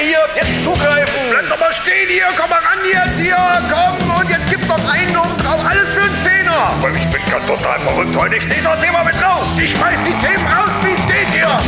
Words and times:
hier, 0.00 0.20
jetzt 0.36 0.62
zugreifen. 0.64 1.20
Bleib 1.30 1.48
doch 1.48 1.58
mal 1.60 1.72
stehen 1.72 2.08
hier, 2.08 2.26
komm 2.38 2.50
mal 2.50 2.58
ran 2.60 2.78
jetzt 2.84 3.18
hier, 3.18 3.36
komm 3.70 4.10
und 4.20 4.30
jetzt 4.30 4.48
gib 4.50 4.66
doch 4.68 4.88
einen 4.88 5.16
und 5.16 5.36
drauf, 5.44 5.60
alles 5.68 5.88
für 5.90 6.00
einen 6.02 6.18
Zehner. 6.24 6.56
Aber 6.78 6.90
ich 6.90 7.06
bin 7.10 7.20
ganz 7.30 7.46
total 7.46 7.78
verrückt 7.80 8.16
heute. 8.16 8.36
Ich 8.36 8.42
stehe 8.42 8.62
das 8.62 8.80
Thema 8.80 9.04
mit 9.04 9.14
drauf. 9.20 9.44
Ich 9.60 9.70
schmeiß 9.70 9.98
die 10.06 10.26
Themen 10.26 10.46
raus, 10.46 10.70
wie 10.82 10.92
es 10.92 11.06
geht 11.06 11.28
hier. 11.32 11.58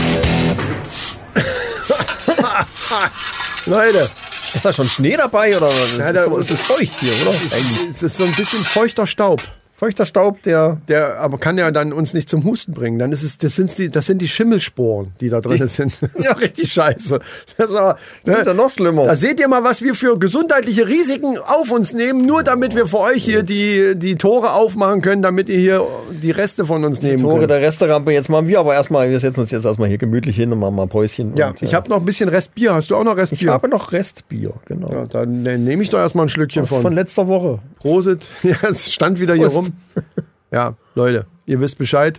Leute, 3.67 4.11
Ist 4.55 4.65
da 4.65 4.73
schon 4.73 4.89
Schnee 4.89 5.17
dabei 5.17 5.57
oder 5.57 5.69
was? 5.69 5.97
Ja, 5.99 6.09
ist, 6.11 6.27
da- 6.27 6.39
ist 6.39 6.51
es 6.51 6.61
feucht 6.61 6.93
hier, 7.01 7.13
oder? 7.23 7.31
Eigentlich. 7.33 7.89
es 7.95 8.03
ist 8.03 8.17
so 8.17 8.25
ein 8.25 8.33
bisschen 8.33 8.65
feuchter 8.65 9.07
Staub. 9.07 9.41
Feuchter 9.81 10.05
Staub, 10.05 10.43
der. 10.43 10.77
Der 10.89 11.21
aber 11.21 11.39
kann 11.39 11.57
ja 11.57 11.71
dann 11.71 11.95
uns 11.95 12.13
nicht 12.13 12.29
zum 12.29 12.45
Husten 12.45 12.75
bringen. 12.75 12.99
Dann 12.99 13.13
ist 13.13 13.23
es, 13.23 13.39
das 13.39 13.57
sind 13.57 13.79
die, 13.79 13.89
das 13.89 14.05
sind 14.05 14.21
die 14.21 14.29
Schimmelsporen, 14.29 15.13
die 15.23 15.31
da 15.31 15.41
drin 15.41 15.67
sind. 15.69 16.03
Das 16.03 16.11
ist 16.17 16.27
ja 16.27 16.33
richtig 16.35 16.71
scheiße. 16.71 17.19
Das 17.57 17.71
ist, 17.71 17.77
aber, 17.77 17.97
ne? 18.27 18.37
ist 18.37 18.47
ja 18.47 18.53
noch 18.53 18.71
schlimmer. 18.71 19.07
Da 19.07 19.17
seht 19.17 19.41
ihr 19.41 19.49
mal, 19.49 19.65
was 19.65 19.81
wir 19.81 19.95
für 19.95 20.19
gesundheitliche 20.19 20.87
Risiken 20.87 21.39
auf 21.39 21.71
uns 21.71 21.95
nehmen, 21.95 22.27
nur 22.27 22.43
damit 22.43 22.75
wir 22.75 22.89
für 22.89 22.99
euch 22.99 23.25
hier 23.25 23.43
die, 23.43 23.95
die 23.97 24.17
Tore 24.17 24.53
aufmachen 24.53 25.01
können, 25.01 25.23
damit 25.23 25.49
ihr 25.49 25.59
hier 25.59 25.87
die 26.11 26.31
Reste 26.31 26.67
von 26.67 26.85
uns 26.85 27.01
nehmen 27.01 27.23
Tore 27.23 27.39
könnt. 27.39 27.51
der 27.51 27.63
Resterampe. 27.63 28.13
Jetzt 28.13 28.29
machen 28.29 28.49
wir 28.49 28.61
aber 28.61 28.75
erstmal, 28.75 29.09
wir 29.09 29.19
setzen 29.19 29.41
uns 29.41 29.51
jetzt 29.51 29.65
erstmal 29.65 29.89
hier 29.89 29.97
gemütlich 29.97 30.37
hin 30.37 30.53
und 30.53 30.59
machen 30.59 30.75
mal 30.75 30.83
ein 30.83 30.89
Päuschen. 30.91 31.35
Ja, 31.39 31.49
und, 31.49 31.63
ich 31.63 31.73
äh, 31.73 31.77
habe 31.77 31.89
noch 31.89 31.97
ein 32.01 32.05
bisschen 32.05 32.29
Restbier. 32.29 32.75
Hast 32.75 32.91
du 32.91 32.97
auch 32.97 33.05
noch 33.05 33.15
ich 33.15 33.21
Restbier? 33.23 33.53
habe 33.53 33.67
noch 33.71 33.93
Restbier, 33.93 34.53
genau. 34.67 34.93
ja, 34.93 35.05
dann 35.05 35.47
äh, 35.47 35.57
nehme 35.57 35.83
ich 35.83 35.89
doch 35.89 36.01
erstmal 36.01 36.27
ein 36.27 36.29
Schlückchen 36.29 36.65
Das 36.65 36.69
von. 36.69 36.83
von 36.83 36.93
letzter 36.93 37.29
Woche. 37.29 37.61
Prosit. 37.79 38.29
Ja, 38.43 38.57
es 38.69 38.93
stand 38.93 39.21
wieder 39.21 39.35
hier 39.35 39.45
Prost. 39.45 39.57
rum. 39.57 39.70
Ja, 40.53 40.75
Leute, 40.97 41.27
ihr 41.47 41.61
wisst 41.61 41.79
Bescheid. 41.79 42.19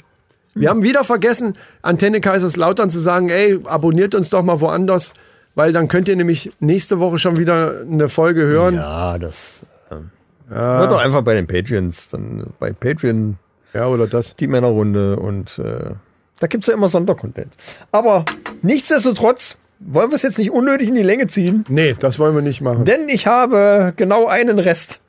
Wir 0.54 0.70
haben 0.70 0.84
wieder 0.84 1.04
vergessen, 1.04 1.54
Antenne 1.82 2.22
Kaiserslautern 2.22 2.90
zu 2.90 3.00
sagen, 3.02 3.28
ey, 3.30 3.60
abonniert 3.66 4.16
uns 4.16 4.30
doch 4.30 4.42
mal 4.44 4.62
woanders, 4.62 5.12
weil 5.56 5.74
dann 5.74 5.88
könnt 5.90 6.08
ihr 6.08 6.16
nämlich 6.16 6.50
nächste 6.62 7.00
Woche 7.00 7.20
schon 7.20 7.36
wieder 7.38 7.82
eine 7.82 8.08
Folge 8.08 8.44
hören. 8.44 8.76
Ja, 8.76 9.14
Ja, 9.14 9.18
das. 9.18 9.66
Ähm, 9.92 10.10
Hört 10.50 10.92
doch 10.92 11.00
einfach 11.02 11.22
bei 11.24 11.34
den 11.34 11.46
Patreons. 11.48 12.10
Dann 12.10 12.48
bei 12.60 12.72
Patreon 12.72 13.38
oder 13.74 14.08
das. 14.08 14.36
die 14.36 14.48
Männerrunde 14.48 15.18
und 15.18 15.60
äh, 15.60 15.92
da 16.40 16.48
gibt's 16.48 16.68
ja 16.68 16.74
immer 16.74 16.88
Sondercontent. 16.90 17.54
Aber 17.92 18.26
nichtsdestotrotz 18.62 19.56
wollen 19.80 20.10
wir 20.12 20.16
es 20.16 20.22
jetzt 20.22 20.38
nicht 20.38 20.52
unnötig 20.52 20.88
in 20.90 20.96
die 20.96 21.04
Länge 21.04 21.28
ziehen, 21.28 21.66
Nee, 21.70 21.96
das 22.00 22.20
wollen 22.20 22.36
wir 22.36 22.42
nicht 22.42 22.62
machen. 22.62 22.86
denn 22.86 23.10
ich 23.10 23.28
habe 23.28 23.94
genau 23.96 24.28
einen 24.28 24.60
Rest. 24.60 25.00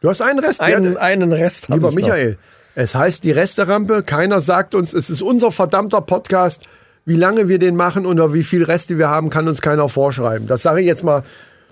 Du 0.00 0.08
hast 0.08 0.22
einen 0.22 0.38
Rest. 0.38 0.60
Einen, 0.60 0.94
ja, 0.94 0.98
einen 1.00 1.32
Rest. 1.32 1.68
lieber. 1.68 1.92
Michael, 1.92 2.38
es 2.74 2.94
heißt 2.94 3.24
die 3.24 3.32
Resterampe. 3.32 4.02
Keiner 4.02 4.40
sagt 4.40 4.74
uns, 4.74 4.92
es 4.94 5.10
ist 5.10 5.20
unser 5.22 5.52
verdammter 5.52 6.00
Podcast. 6.00 6.64
Wie 7.04 7.16
lange 7.16 7.48
wir 7.48 7.58
den 7.58 7.76
machen 7.76 8.06
oder 8.06 8.32
wie 8.32 8.44
viel 8.44 8.62
Reste 8.62 8.98
wir 8.98 9.08
haben, 9.08 9.30
kann 9.30 9.48
uns 9.48 9.60
keiner 9.60 9.88
vorschreiben. 9.88 10.46
Das 10.46 10.62
sage 10.62 10.80
ich 10.80 10.86
jetzt 10.86 11.02
mal, 11.02 11.22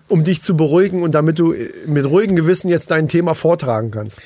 um 0.08 0.24
dich 0.24 0.42
zu 0.42 0.56
beruhigen 0.56 1.02
und 1.02 1.12
damit 1.14 1.38
du 1.38 1.54
mit 1.86 2.04
ruhigem 2.06 2.34
Gewissen 2.36 2.68
jetzt 2.68 2.90
dein 2.90 3.08
Thema 3.08 3.34
vortragen 3.34 3.90
kannst. 3.90 4.20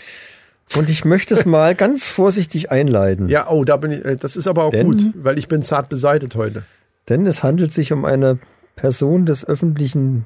Und 0.76 0.88
ich 0.88 1.04
möchte 1.04 1.34
es 1.34 1.44
mal 1.44 1.74
ganz 1.74 2.06
vorsichtig 2.06 2.70
einleiten. 2.70 3.28
Ja, 3.28 3.48
oh, 3.50 3.64
da 3.64 3.76
bin 3.76 3.90
ich. 3.92 4.04
äh, 4.04 4.16
Das 4.16 4.36
ist 4.36 4.46
aber 4.46 4.64
auch 4.64 4.70
Denn- 4.70 4.86
gut, 4.86 5.02
weil 5.14 5.38
ich 5.38 5.48
bin 5.48 5.62
zart 5.62 5.88
beseitet 5.88 6.34
heute. 6.34 6.64
Denn 7.08 7.26
es 7.26 7.42
handelt 7.42 7.72
sich 7.72 7.92
um 7.92 8.04
eine 8.04 8.38
Person 8.76 9.26
des 9.26 9.44
öffentlichen 9.44 10.24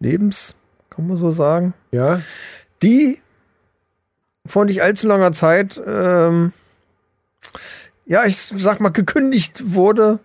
Lebens, 0.00 0.54
kann 0.90 1.06
man 1.06 1.16
so 1.18 1.30
sagen, 1.30 1.72
Ja, 1.92 2.20
die 2.86 3.18
vor 4.46 4.64
nicht 4.64 4.82
allzu 4.82 5.08
langer 5.08 5.32
Zeit, 5.32 5.80
ähm, 5.84 6.52
ja, 8.06 8.24
ich 8.24 8.38
sag 8.38 8.80
mal, 8.80 8.90
gekündigt 8.90 9.74
wurde 9.74 10.20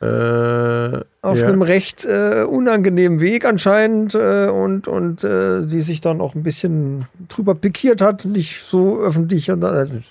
äh, 0.00 1.00
auf 1.22 1.38
ja. 1.38 1.46
einem 1.46 1.62
recht 1.62 2.04
äh, 2.04 2.44
unangenehmen 2.48 3.20
Weg 3.20 3.44
anscheinend 3.44 4.14
äh, 4.14 4.46
und 4.46 4.88
und 4.88 5.24
äh, 5.24 5.66
die 5.66 5.82
sich 5.82 6.00
dann 6.00 6.20
auch 6.20 6.34
ein 6.34 6.42
bisschen 6.42 7.06
drüber 7.28 7.54
pikiert 7.54 8.00
hat, 8.00 8.24
nicht 8.24 8.64
so 8.64 8.98
öffentlich 9.00 9.50
und 9.50 9.60
dann 9.60 9.86
äh, 9.86 10.02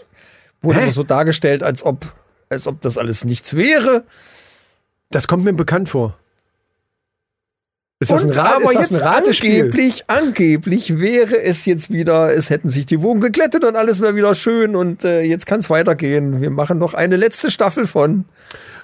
wurde 0.61 0.79
Hä? 0.81 0.91
so 0.91 1.03
dargestellt, 1.03 1.63
als 1.63 1.85
ob 1.85 2.13
als 2.49 2.67
ob 2.67 2.81
das 2.81 2.97
alles 2.97 3.25
nichts 3.25 3.55
wäre. 3.55 4.03
Das 5.09 5.27
kommt 5.27 5.43
mir 5.43 5.53
bekannt 5.53 5.89
vor. 5.89 6.17
Ist 7.99 8.11
das 8.11 8.21
ein, 8.23 8.29
Und 8.29 8.37
Rat, 8.37 8.55
aber 8.57 8.65
ist 8.71 8.75
das 8.75 8.89
jetzt 8.91 9.01
ein 9.01 9.07
Ratespiel? 9.07 9.59
angeblich, 9.63 10.03
angeblich 10.05 10.99
wäre 10.99 11.41
es 11.41 11.65
jetzt 11.65 11.89
wieder, 11.89 12.31
es 12.31 12.51
hätten 12.51 12.69
sich 12.69 12.85
die 12.85 13.01
Wogen 13.01 13.21
geglättet 13.21 13.63
und 13.65 13.75
alles 13.75 14.01
wäre 14.01 14.15
wieder 14.15 14.35
schön 14.35 14.75
und 14.75 15.03
äh, 15.03 15.23
jetzt 15.23 15.47
kann 15.47 15.61
es 15.61 15.69
weitergehen. 15.71 16.39
Wir 16.39 16.51
machen 16.51 16.77
noch 16.77 16.93
eine 16.93 17.15
letzte 17.15 17.49
Staffel 17.49 17.87
von 17.87 18.25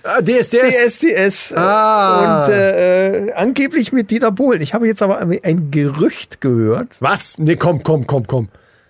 Ah, 0.05 0.19
DSDS. 0.21 0.97
DSDS 0.99 1.53
Ah. 1.55 2.43
und 2.45 2.51
äh, 2.53 3.27
äh, 3.27 3.33
angeblich 3.33 3.93
mit 3.93 4.09
Dieter 4.11 4.31
Bohlen. 4.31 4.61
Ich 4.61 4.73
habe 4.73 4.87
jetzt 4.87 5.01
aber 5.03 5.19
ein, 5.19 5.39
ein 5.43 5.69
Gerücht 5.71 6.41
gehört. 6.41 6.97
Was? 6.99 7.37
Nee, 7.37 7.55
komm, 7.55 7.83
komm, 7.83 8.07
komm, 8.07 8.25
komm. 8.27 8.49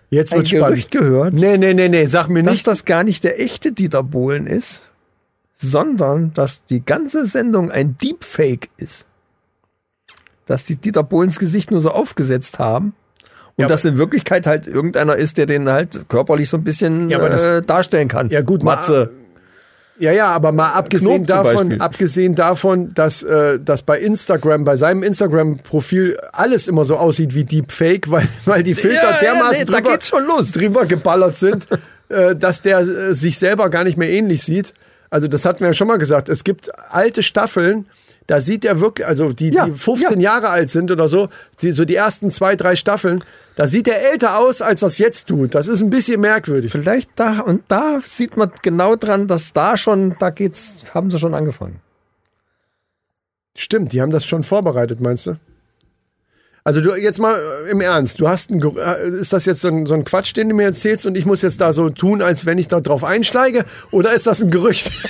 Jetzt 0.09 0.31
Ein 0.31 0.37
wird 0.39 0.47
spannend. 0.49 0.67
Gerücht 0.67 0.91
gehört, 0.91 1.33
Nee, 1.33 1.57
nee, 1.57 1.73
nee, 1.73 1.89
nee, 1.89 2.05
sag 2.07 2.29
mir 2.29 2.43
dass 2.43 2.51
nicht. 2.53 2.67
das 2.67 2.85
gar 2.85 3.03
nicht 3.03 3.23
der 3.25 3.39
echte 3.41 3.73
Dieter 3.73 4.03
Bohlen 4.03 4.47
ist, 4.47 4.89
sondern 5.53 6.33
dass 6.33 6.65
die 6.65 6.83
ganze 6.83 7.25
Sendung 7.25 7.71
ein 7.71 7.97
Deepfake 8.01 8.69
ist. 8.77 9.05
Dass 10.45 10.65
die 10.65 10.75
Dieter 10.75 11.03
Bohlens 11.03 11.39
Gesicht 11.39 11.71
nur 11.71 11.79
so 11.79 11.91
aufgesetzt 11.91 12.59
haben. 12.59 12.93
Und 13.55 13.63
Ja, 13.63 13.67
dass 13.67 13.85
in 13.85 13.97
Wirklichkeit 13.97 14.47
halt 14.47 14.67
irgendeiner 14.67 15.15
ist, 15.15 15.37
der 15.37 15.45
den 15.45 15.69
halt 15.69 16.09
körperlich 16.09 16.49
so 16.49 16.57
ein 16.57 16.63
bisschen 16.63 17.09
Ja, 17.09 17.19
das- 17.29 17.45
äh, 17.45 17.61
darstellen 17.61 18.07
kann. 18.07 18.29
Ja, 18.29 18.41
gut, 18.41 18.63
Matze. 18.63 19.11
Ja, 19.99 20.11
ja, 20.11 20.27
aber 20.31 20.51
mal 20.51 20.71
abgesehen 20.71 21.25
Knob 21.25 21.27
davon, 21.27 21.79
abgesehen 21.79 22.33
davon, 22.33 22.93
dass, 22.95 23.21
äh, 23.21 23.59
dass 23.59 23.83
bei 23.83 23.99
Instagram, 23.99 24.63
bei 24.63 24.75
seinem 24.75 25.03
Instagram-Profil 25.03 26.17
alles 26.31 26.67
immer 26.67 26.83
so 26.83 26.97
aussieht 26.97 27.35
wie 27.35 27.43
Deepfake, 27.43 28.09
weil, 28.09 28.27
weil 28.45 28.63
die 28.63 28.73
Filter 28.73 28.95
Ja, 29.03 29.11
ja, 29.11 29.19
dermaßen 29.19 29.65
nee, 29.65 29.65
da 29.65 29.79
drüber, 29.81 30.43
drüber 30.51 30.85
geballert 30.87 31.35
sind, 31.35 31.67
äh, 32.09 32.35
dass 32.35 32.63
der 32.63 32.79
äh, 32.79 33.13
sich 33.13 33.37
selber 33.37 33.69
gar 33.69 33.83
nicht 33.83 33.97
mehr 33.97 34.09
ähnlich 34.09 34.41
sieht. 34.43 34.73
Also 35.11 35.27
das 35.27 35.45
hatten 35.45 35.59
wir 35.59 35.67
ja 35.67 35.73
schon 35.73 35.87
mal 35.87 35.99
gesagt. 35.99 36.27
Es 36.27 36.43
gibt 36.43 36.71
alte 36.91 37.21
Staffeln, 37.21 37.85
da 38.27 38.41
sieht 38.41 38.65
er 38.65 38.79
wirklich, 38.79 39.07
also 39.07 39.33
die, 39.33 39.49
Ja, 39.49 39.65
die 39.65 39.73
15 39.73 40.19
ja. 40.19 40.31
Jahre 40.31 40.49
alt 40.49 40.69
sind 40.69 40.91
oder 40.91 41.07
so, 41.07 41.29
die, 41.61 41.71
so 41.71 41.85
die 41.85 41.95
ersten 41.95 42.31
zwei, 42.31 42.55
drei 42.55 42.75
Staffeln, 42.75 43.23
da 43.55 43.67
sieht 43.67 43.87
er 43.87 44.11
älter 44.11 44.39
aus, 44.39 44.61
als 44.61 44.79
das 44.79 44.97
jetzt 44.97 45.27
tut. 45.27 45.53
Das 45.53 45.67
ist 45.67 45.81
ein 45.81 45.89
bisschen 45.89 46.21
merkwürdig. 46.21 46.71
Vielleicht 46.71 47.11
da 47.15 47.41
und 47.41 47.63
da 47.67 47.99
sieht 48.03 48.37
man 48.37 48.51
genau 48.61 48.95
dran, 48.95 49.27
dass 49.27 49.53
da 49.53 49.77
schon, 49.77 50.15
da 50.19 50.29
geht's, 50.29 50.85
haben 50.93 51.11
sie 51.11 51.19
schon 51.19 51.33
angefangen. 51.33 51.81
Stimmt, 53.55 53.93
die 53.93 54.01
haben 54.01 54.11
das 54.11 54.25
schon 54.25 54.43
vorbereitet, 54.43 54.99
meinst 54.99 55.27
du? 55.27 55.37
Also 56.65 56.79
du 56.79 56.95
jetzt 56.95 57.19
mal 57.19 57.37
äh, 57.67 57.71
im 57.71 57.81
Ernst, 57.81 58.21
du 58.21 58.27
hast 58.27 58.49
ein, 58.49 58.61
äh, 58.77 59.09
ist 59.19 59.33
das 59.33 59.45
jetzt 59.45 59.61
so 59.61 59.67
ein, 59.67 59.85
so 59.85 59.93
ein 59.95 60.05
Quatsch, 60.05 60.33
den 60.35 60.47
du 60.49 60.55
mir 60.55 60.63
erzählst 60.63 61.05
und 61.05 61.17
ich 61.17 61.25
muss 61.25 61.41
jetzt 61.41 61.59
da 61.59 61.73
so 61.73 61.89
tun, 61.89 62.21
als 62.21 62.45
wenn 62.45 62.57
ich 62.57 62.69
da 62.69 62.79
drauf 62.79 63.03
einsteige? 63.03 63.65
Oder 63.91 64.13
ist 64.13 64.27
das 64.27 64.41
ein 64.41 64.49
Gerücht? 64.49 64.91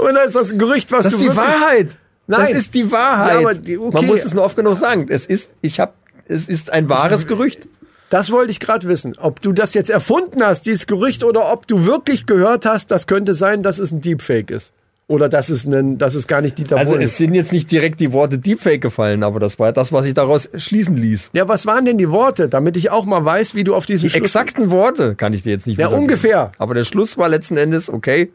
Oder 0.00 0.24
ist 0.24 0.34
das 0.36 0.52
ein 0.52 0.58
Gerücht, 0.58 0.92
was 0.92 1.04
Das 1.04 1.14
du 1.16 1.20
ist 1.20 1.30
die 1.32 1.36
Wahrheit. 1.36 1.96
Nein. 2.26 2.40
Das 2.40 2.50
ist 2.58 2.74
die 2.74 2.90
Wahrheit. 2.90 3.42
Ja, 3.42 3.54
die- 3.54 3.78
okay. 3.78 3.90
Man 3.94 4.06
muss 4.06 4.24
es 4.24 4.34
nur 4.34 4.44
oft 4.44 4.56
genug 4.56 4.76
sagen. 4.76 5.06
Es 5.08 5.26
ist, 5.26 5.52
ich 5.62 5.80
habe, 5.80 5.92
es 6.26 6.48
ist 6.48 6.72
ein 6.72 6.88
wahres 6.88 7.26
Gerücht. 7.26 7.66
Das 8.10 8.30
wollte 8.30 8.52
ich 8.52 8.60
gerade 8.60 8.86
wissen, 8.86 9.14
ob 9.18 9.40
du 9.40 9.52
das 9.52 9.74
jetzt 9.74 9.90
erfunden 9.90 10.44
hast, 10.44 10.66
dieses 10.66 10.86
Gerücht, 10.86 11.24
oder 11.24 11.52
ob 11.52 11.66
du 11.66 11.86
wirklich 11.86 12.26
gehört 12.26 12.64
hast, 12.64 12.92
das 12.92 13.08
könnte 13.08 13.34
sein, 13.34 13.64
dass 13.64 13.80
es 13.80 13.90
ein 13.90 14.00
Deepfake 14.00 14.52
ist. 14.52 14.72
Oder 15.08 15.28
dass 15.28 15.50
es, 15.50 15.64
ein, 15.64 15.98
dass 15.98 16.16
es 16.16 16.26
gar 16.26 16.40
nicht 16.40 16.58
Dieter 16.58 16.76
Also 16.78 16.90
Bohlen 16.92 17.02
es 17.04 17.10
ist. 17.12 17.16
sind 17.18 17.34
jetzt 17.34 17.52
nicht 17.52 17.70
direkt 17.70 18.00
die 18.00 18.12
Worte 18.12 18.38
Deepfake 18.38 18.80
gefallen, 18.80 19.22
aber 19.22 19.38
das 19.38 19.56
war 19.60 19.72
das, 19.72 19.92
was 19.92 20.04
ich 20.06 20.14
daraus 20.14 20.48
schließen 20.56 20.96
ließ. 20.96 21.30
Ja, 21.32 21.46
was 21.46 21.64
waren 21.64 21.84
denn 21.84 21.96
die 21.96 22.10
Worte, 22.10 22.48
damit 22.48 22.76
ich 22.76 22.90
auch 22.90 23.04
mal 23.04 23.24
weiß, 23.24 23.54
wie 23.54 23.62
du 23.62 23.76
auf 23.76 23.86
diesen 23.86 24.06
Die 24.06 24.10
Schluss... 24.10 24.22
exakten 24.34 24.70
Worte 24.72 25.14
kann 25.14 25.32
ich 25.32 25.44
dir 25.44 25.50
jetzt 25.50 25.68
nicht 25.68 25.78
Ja, 25.78 25.88
ungefähr. 25.88 26.50
Aber 26.58 26.74
der 26.74 26.82
Schluss 26.82 27.16
war 27.18 27.28
letzten 27.28 27.56
Endes, 27.56 27.88
okay, 27.88 28.32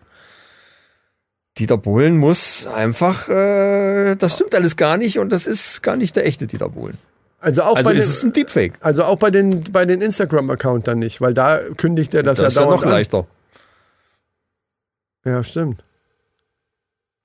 Dieter 1.57 1.75
Bohlen 1.77 2.15
muss 2.15 2.65
einfach, 2.68 3.27
äh, 3.27 4.15
das 4.15 4.35
stimmt 4.35 4.56
alles 4.56 4.77
gar 4.77 4.95
nicht 4.95 5.19
und 5.19 5.33
das 5.33 5.47
ist 5.47 5.83
gar 5.83 5.97
nicht 5.97 6.15
der 6.15 6.25
echte 6.25 6.47
Dieter 6.47 6.69
Bohlen. 6.69 6.97
Also 7.41 7.63
auch 7.63 7.75
Also 7.75 7.89
bei 7.89 7.95
ist 7.95 8.06
den, 8.06 8.12
es 8.13 8.24
ein 8.24 8.31
Deepfake. 8.33 8.74
Also 8.79 9.03
auch 9.03 9.17
bei 9.17 9.29
den, 9.31 9.63
bei 9.74 9.85
den 9.85 10.00
Instagram-Account 10.00 10.88
dann 10.88 11.00
nicht, 11.00 11.19
weil 11.19 11.33
da 11.33 11.59
kündigt 11.75 12.13
er 12.13 12.24
das, 12.24 12.38
Das 12.38 12.47
ist 12.47 12.56
ja 12.56 12.62
ja 12.62 12.67
dauernd 12.67 12.83
noch 12.85 12.89
leichter. 12.91 13.27
an. 15.25 15.31
Ja, 15.33 15.44
stimmt. 15.44 15.83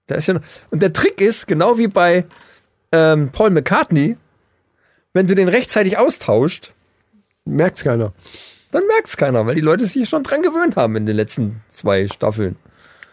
Da 0.06 0.14
ist 0.14 0.28
ja 0.28 0.34
noch, 0.34 0.42
und 0.70 0.82
der 0.82 0.92
Trick 0.92 1.20
ist, 1.20 1.46
genau 1.46 1.78
wie 1.78 1.88
bei 1.88 2.24
ähm, 2.92 3.30
Paul 3.32 3.50
McCartney, 3.50 4.16
wenn 5.12 5.26
du 5.26 5.34
den 5.34 5.48
rechtzeitig 5.48 5.98
austauscht, 5.98 6.72
Merkt's 7.46 7.84
keiner. 7.84 8.12
dann 8.72 8.86
merkt's 8.88 9.16
keiner, 9.16 9.46
weil 9.46 9.54
die 9.54 9.60
Leute 9.60 9.86
sich 9.86 10.08
schon 10.08 10.24
dran 10.24 10.42
gewöhnt 10.42 10.76
haben 10.76 10.96
in 10.96 11.06
den 11.06 11.14
letzten 11.16 11.62
zwei 11.68 12.08
Staffeln. 12.08 12.56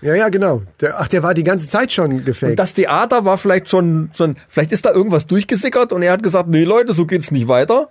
Ja, 0.01 0.15
ja, 0.15 0.29
genau. 0.29 0.63
Der, 0.81 0.99
ach, 0.99 1.07
der 1.07 1.23
war 1.23 1.33
die 1.33 1.43
ganze 1.43 1.67
Zeit 1.67 1.93
schon 1.93 2.25
gefaked. 2.25 2.51
Und 2.51 2.59
das 2.59 2.73
Theater 2.73 3.25
war 3.25 3.37
vielleicht 3.37 3.69
schon, 3.69 4.09
schon, 4.15 4.35
vielleicht 4.49 4.71
ist 4.71 4.85
da 4.85 4.91
irgendwas 4.91 5.27
durchgesickert 5.27 5.93
und 5.93 6.01
er 6.01 6.11
hat 6.11 6.23
gesagt, 6.23 6.49
nee 6.49 6.63
Leute, 6.63 6.93
so 6.93 7.05
geht's 7.05 7.31
nicht 7.31 7.47
weiter. 7.47 7.89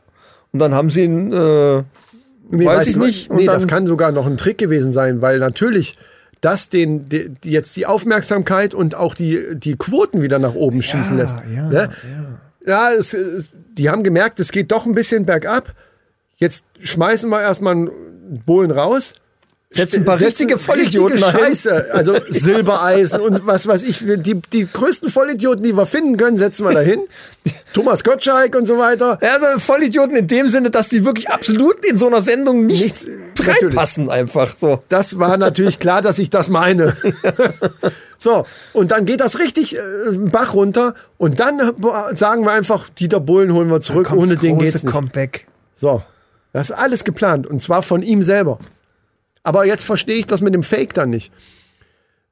Und 0.53 0.59
dann 0.59 0.75
haben 0.75 0.91
sie 0.91 1.05
ihn, 1.05 1.33
äh, 1.33 1.83
Nee, 2.51 2.67
weiß 2.67 2.81
weißt 2.81 2.89
ich 2.89 2.97
nicht. 2.97 3.33
Nee, 3.33 3.47
das 3.47 3.67
kann 3.67 3.87
sogar 3.87 4.13
noch 4.13 4.27
ein 4.27 4.37
Trick 4.37 4.59
gewesen 4.59 4.93
sein, 4.93 5.23
weil 5.23 5.39
natürlich 5.39 5.97
das 6.43 6.69
den, 6.69 7.09
die 7.09 7.31
jetzt 7.45 7.75
die 7.77 7.87
Aufmerksamkeit 7.87 8.75
und 8.75 8.95
auch 8.95 9.15
die, 9.15 9.41
die 9.55 9.77
Quoten 9.77 10.21
wieder 10.21 10.39
nach 10.39 10.55
oben 10.55 10.83
schießen 10.83 11.17
lässt. 11.17 11.37
ja, 11.51 11.69
Ne? 11.69 11.91
ja 12.67 12.93
es, 12.93 13.15
es, 13.15 13.49
die 13.79 13.89
haben 13.89 14.03
gemerkt, 14.03 14.39
es 14.41 14.53
geht 14.53 14.71
doch 14.71 14.85
ein 14.85 14.95
bisschen 14.95 15.25
bergab. 15.25 15.73
Jetzt 16.37 16.65
schmeißen 16.83 17.31
wir 17.31 17.41
erstmal 17.41 17.73
einen 17.75 18.43
Bohlen 18.45 18.71
raus. 18.71 19.15
Setzen 19.75 20.01
ein 20.01 20.05
paar 20.05 20.21
richtige 20.21 20.59
Vollidioten 20.59 21.17
richtige 21.17 21.33
dahin. 21.33 21.55
Scheiße, 21.55 21.95
also 21.95 22.17
Silbereisen 22.29 23.21
und 23.23 23.47
was 23.47 23.67
weiß 23.67 23.83
ich. 23.85 24.05
Die, 24.19 24.35
die 24.53 24.69
größten 24.71 25.09
Vollidioten, 25.09 25.63
die 25.63 25.73
wir 25.75 25.87
finden 25.87 26.19
können, 26.19 26.37
setzen 26.37 26.67
wir 26.67 26.75
dahin. 26.75 27.01
Thomas 27.73 28.05
Gottschalk 28.05 28.55
und 28.55 28.67
so 28.67 28.77
weiter. 28.77 29.19
Ja, 29.23 29.35
also 29.39 29.59
Vollidioten 29.59 30.15
in 30.17 30.27
dem 30.27 30.51
Sinne, 30.51 30.71
dass 30.71 30.89
die 30.89 31.07
wirklich 31.07 31.31
absolut 31.31 31.87
in 31.87 31.97
so 31.99 32.07
einer 32.07 32.21
Sendung 32.21 32.67
nicht 32.67 32.83
Nichts- 32.83 33.07
reinpassen 33.47 34.11
einfach 34.11 34.57
so. 34.57 34.83
Das 34.89 35.19
war 35.19 35.37
natürlich 35.37 35.79
klar, 35.79 36.03
dass 36.03 36.19
ich 36.19 36.31
das 36.31 36.49
meine. 36.49 36.97
so, 38.19 38.47
und 38.73 38.91
dann 38.91 39.07
geht 39.07 39.21
das 39.21 39.39
richtig 39.39 39.77
äh, 39.77 39.81
Bach 40.17 40.55
runter 40.55 40.95
und 41.19 41.41
dann 41.41 41.59
äh, 41.61 42.17
sagen 42.17 42.45
wir 42.45 42.53
einfach, 42.53 42.89
Dieter 42.89 43.21
Bohlen 43.21 43.53
holen 43.53 43.71
wir 43.71 43.81
zurück, 43.81 44.13
ohne 44.13 44.37
den 44.37 44.59
geht's 44.59 44.83
nicht. 44.83 44.93
Comeback. 44.93 45.47
So, 45.75 46.03
das 46.53 46.71
ist 46.71 46.77
alles 46.77 47.05
geplant 47.05 47.47
und 47.47 47.63
zwar 47.63 47.83
von 47.83 48.03
ihm 48.03 48.23
selber. 48.23 48.59
Aber 49.43 49.67
jetzt 49.67 49.85
verstehe 49.85 50.17
ich 50.17 50.27
das 50.27 50.41
mit 50.41 50.55
dem 50.55 50.63
Fake 50.63 50.95
dann 50.95 51.11
nicht. 51.11 51.33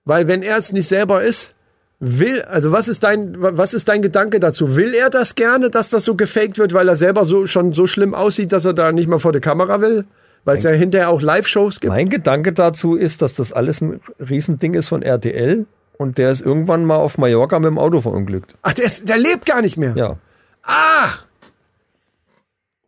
Weil 0.04 0.28
wenn 0.28 0.42
er 0.42 0.58
es 0.58 0.72
nicht 0.72 0.86
selber 0.86 1.22
ist, 1.22 1.54
will, 2.00 2.42
also 2.42 2.72
was 2.72 2.88
ist 2.88 3.04
dein, 3.04 3.34
was 3.38 3.74
ist 3.74 3.88
dein 3.88 4.02
Gedanke 4.02 4.40
dazu? 4.40 4.74
Will 4.74 4.94
er 4.94 5.10
das 5.10 5.34
gerne, 5.34 5.70
dass 5.70 5.90
das 5.90 6.04
so 6.04 6.16
gefaked 6.16 6.58
wird, 6.58 6.72
weil 6.72 6.88
er 6.88 6.96
selber 6.96 7.24
so 7.24 7.46
schon 7.46 7.72
so 7.72 7.86
schlimm 7.86 8.14
aussieht, 8.14 8.52
dass 8.52 8.64
er 8.64 8.72
da 8.72 8.90
nicht 8.90 9.08
mal 9.08 9.20
vor 9.20 9.32
der 9.32 9.40
Kamera 9.40 9.80
will? 9.80 10.06
Weil 10.44 10.56
es 10.56 10.62
ja 10.62 10.70
hinterher 10.70 11.10
auch 11.10 11.20
Live-Shows 11.20 11.80
gibt? 11.80 11.92
Mein 11.92 12.08
Gedanke 12.08 12.52
dazu 12.52 12.96
ist, 12.96 13.22
dass 13.22 13.34
das 13.34 13.52
alles 13.52 13.80
ein 13.80 14.00
Riesending 14.18 14.74
ist 14.74 14.88
von 14.88 15.02
RTL 15.02 15.66
und 15.98 16.18
der 16.18 16.30
ist 16.30 16.40
irgendwann 16.40 16.84
mal 16.84 16.96
auf 16.96 17.18
Mallorca 17.18 17.58
mit 17.58 17.68
dem 17.68 17.78
Auto 17.78 18.00
verunglückt. 18.00 18.56
Ach, 18.62 18.72
der, 18.72 18.86
ist, 18.86 19.08
der 19.08 19.18
lebt 19.18 19.44
gar 19.44 19.60
nicht 19.60 19.76
mehr. 19.76 19.94
Ja. 19.96 20.16
Ach! 20.62 21.26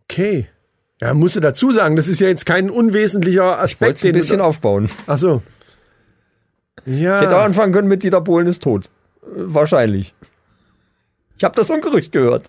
Okay. 0.05 0.49
Ja, 1.01 1.15
musst 1.15 1.37
du 1.37 1.41
dazu 1.41 1.73
sagen, 1.73 1.97
das 1.97 2.07
ist 2.09 2.21
ja 2.21 2.29
jetzt 2.29 2.47
kein 2.47 2.71
unwesentlicher 2.71 3.61
Aspekt. 3.61 3.99
es 3.99 4.05
ein 4.05 4.13
bisschen 4.13 4.41
aufbauen. 4.41 4.89
Ach 5.07 5.19
so. 5.19 5.43
Ja. 6.85 7.17
Ich 7.17 7.27
hätte 7.27 7.37
auch 7.37 7.43
anfangen 7.43 7.73
können 7.73 7.89
mit 7.89 8.03
Dieter 8.03 8.21
Bohlen 8.21 8.47
ist 8.47 8.63
tot. 8.63 8.87
Äh, 9.23 9.27
Wahrscheinlich. 9.35 10.15
Ich 11.37 11.45
habe 11.45 11.57
das 11.57 11.67
so 11.67 11.75
ein 11.75 11.81
Gerücht 11.81 12.13
gehört. 12.13 12.49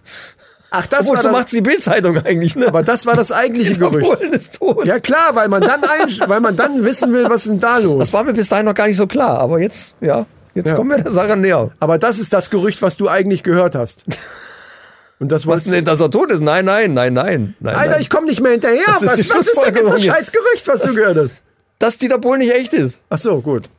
Ach, 0.75 0.87
das 0.87 1.01
Obwohl, 1.01 1.15
war 1.17 1.21
so 1.21 1.27
das, 1.27 1.37
macht's 1.37 1.51
die 1.51 1.61
Bildzeitung 1.61 2.17
eigentlich, 2.17 2.55
ne? 2.55 2.67
aber 2.67 2.81
das 2.81 3.05
war 3.05 3.15
das 3.15 3.31
eigentliche 3.31 3.73
Dieter 3.75 3.91
Gerücht. 3.91 4.19
Bohlen 4.19 4.33
ist 4.33 4.57
tot. 4.57 4.87
Ja 4.87 4.99
klar, 4.99 5.35
weil 5.35 5.47
man 5.47 5.61
dann 5.61 5.83
ein, 5.83 6.09
weil 6.27 6.39
man 6.39 6.55
dann 6.55 6.83
wissen 6.83 7.13
will, 7.13 7.25
was 7.29 7.45
ist 7.45 7.51
denn 7.51 7.59
da 7.59 7.77
los. 7.77 7.99
Das 7.99 8.13
war 8.13 8.23
mir 8.23 8.33
bis 8.33 8.49
dahin 8.49 8.65
noch 8.65 8.73
gar 8.73 8.87
nicht 8.87 8.97
so 8.97 9.05
klar, 9.05 9.39
aber 9.39 9.59
jetzt, 9.59 9.95
ja, 10.01 10.25
jetzt 10.55 10.71
Ja. 10.71 10.75
kommen 10.75 10.89
wir 10.89 10.97
der 11.03 11.11
Sache 11.11 11.37
näher. 11.37 11.69
Aber 11.79 11.99
das 11.99 12.17
ist 12.17 12.33
das 12.33 12.49
Gerücht, 12.49 12.81
was 12.81 12.97
du 12.97 13.07
eigentlich 13.07 13.43
gehört 13.43 13.75
hast. 13.75 14.05
Und 15.19 15.31
das 15.31 15.45
Was 15.45 15.63
denn, 15.63 15.85
dass 15.85 16.01
er 16.01 16.09
tot 16.09 16.31
ist? 16.31 16.41
Nein, 16.41 16.65
nein, 16.65 16.93
nein, 16.93 17.13
nein. 17.13 17.55
nein 17.59 17.75
Alter, 17.75 17.91
nein. 17.91 18.01
ich 18.01 18.09
komme 18.09 18.25
nicht 18.25 18.41
mehr 18.41 18.51
hinterher. 18.53 18.83
Das 18.87 19.01
ist 19.03 19.07
was, 19.07 19.15
die 19.15 19.29
was 19.29 19.47
ist 19.47 19.55
denn 19.63 19.75
jetzt 19.75 19.93
das 19.93 20.03
scheiß 20.03 20.31
Gerücht, 20.31 20.67
was 20.67 20.81
du 20.81 20.95
gehört 20.95 21.17
hast? 21.17 21.35
Dass 21.77 21.97
Dieter 21.99 22.17
Bohlen 22.17 22.39
nicht 22.39 22.51
echt 22.53 22.73
ist. 22.73 22.99
Ach 23.09 23.19
so, 23.19 23.39
gut. 23.39 23.69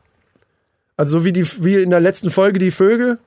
Also 0.97 1.19
so 1.19 1.25
wie 1.25 1.33
die 1.33 1.45
wie 1.63 1.75
in 1.83 1.89
der 1.89 1.99
letzten 1.99 2.31
Folge 2.31 2.57
die 2.57 2.71
Vögel 2.71 3.19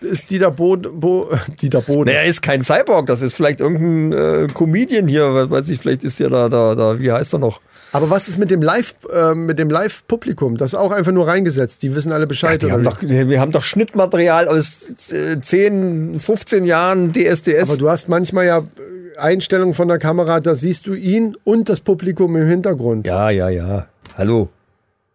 ist 0.00 0.30
Dieter 0.30 0.50
Boden, 0.50 1.00
Bo, 1.00 1.30
Dieter 1.60 1.82
Boden. 1.82 2.08
Naja, 2.08 2.20
er 2.20 2.26
ist 2.26 2.42
kein 2.42 2.62
Cyborg, 2.62 3.06
das 3.06 3.22
ist 3.22 3.34
vielleicht 3.34 3.60
irgendein 3.60 4.12
äh, 4.12 4.46
Comedian 4.52 5.08
hier, 5.08 5.34
was 5.34 5.50
weiß 5.50 5.68
ich, 5.68 5.80
vielleicht 5.80 6.04
ist 6.04 6.20
der 6.20 6.30
da, 6.30 6.48
da, 6.48 6.74
da, 6.74 6.98
wie 6.98 7.10
heißt 7.10 7.34
er 7.34 7.38
noch? 7.38 7.60
Aber 7.92 8.10
was 8.10 8.28
ist 8.28 8.38
mit 8.38 8.50
dem 8.50 8.60
Live, 8.60 8.94
äh, 9.12 9.34
mit 9.34 9.58
dem 9.58 9.70
Live-Publikum? 9.70 10.56
Das 10.56 10.72
ist 10.72 10.78
auch 10.78 10.90
einfach 10.90 11.12
nur 11.12 11.26
reingesetzt. 11.26 11.82
Die 11.82 11.94
wissen 11.94 12.12
alle 12.12 12.26
Bescheid. 12.26 12.62
Oder 12.62 12.74
haben 12.74 12.82
doch, 12.82 13.02
wir 13.02 13.40
haben 13.40 13.52
doch 13.52 13.62
Schnittmaterial 13.62 14.46
aus 14.46 15.10
äh, 15.10 15.40
10, 15.40 16.20
15 16.20 16.64
Jahren 16.64 17.12
DSDS. 17.12 17.70
Aber 17.70 17.78
du 17.78 17.88
hast 17.88 18.08
manchmal 18.08 18.46
ja 18.46 18.58
äh, 18.58 19.18
Einstellungen 19.18 19.74
von 19.74 19.88
der 19.88 19.98
Kamera, 19.98 20.40
da 20.40 20.54
siehst 20.54 20.86
du 20.86 20.94
ihn 20.94 21.36
und 21.44 21.68
das 21.70 21.80
Publikum 21.80 22.36
im 22.36 22.46
Hintergrund. 22.46 23.06
ja, 23.06 23.30
ja, 23.30 23.48
ja. 23.48 23.86
Hallo. 24.18 24.48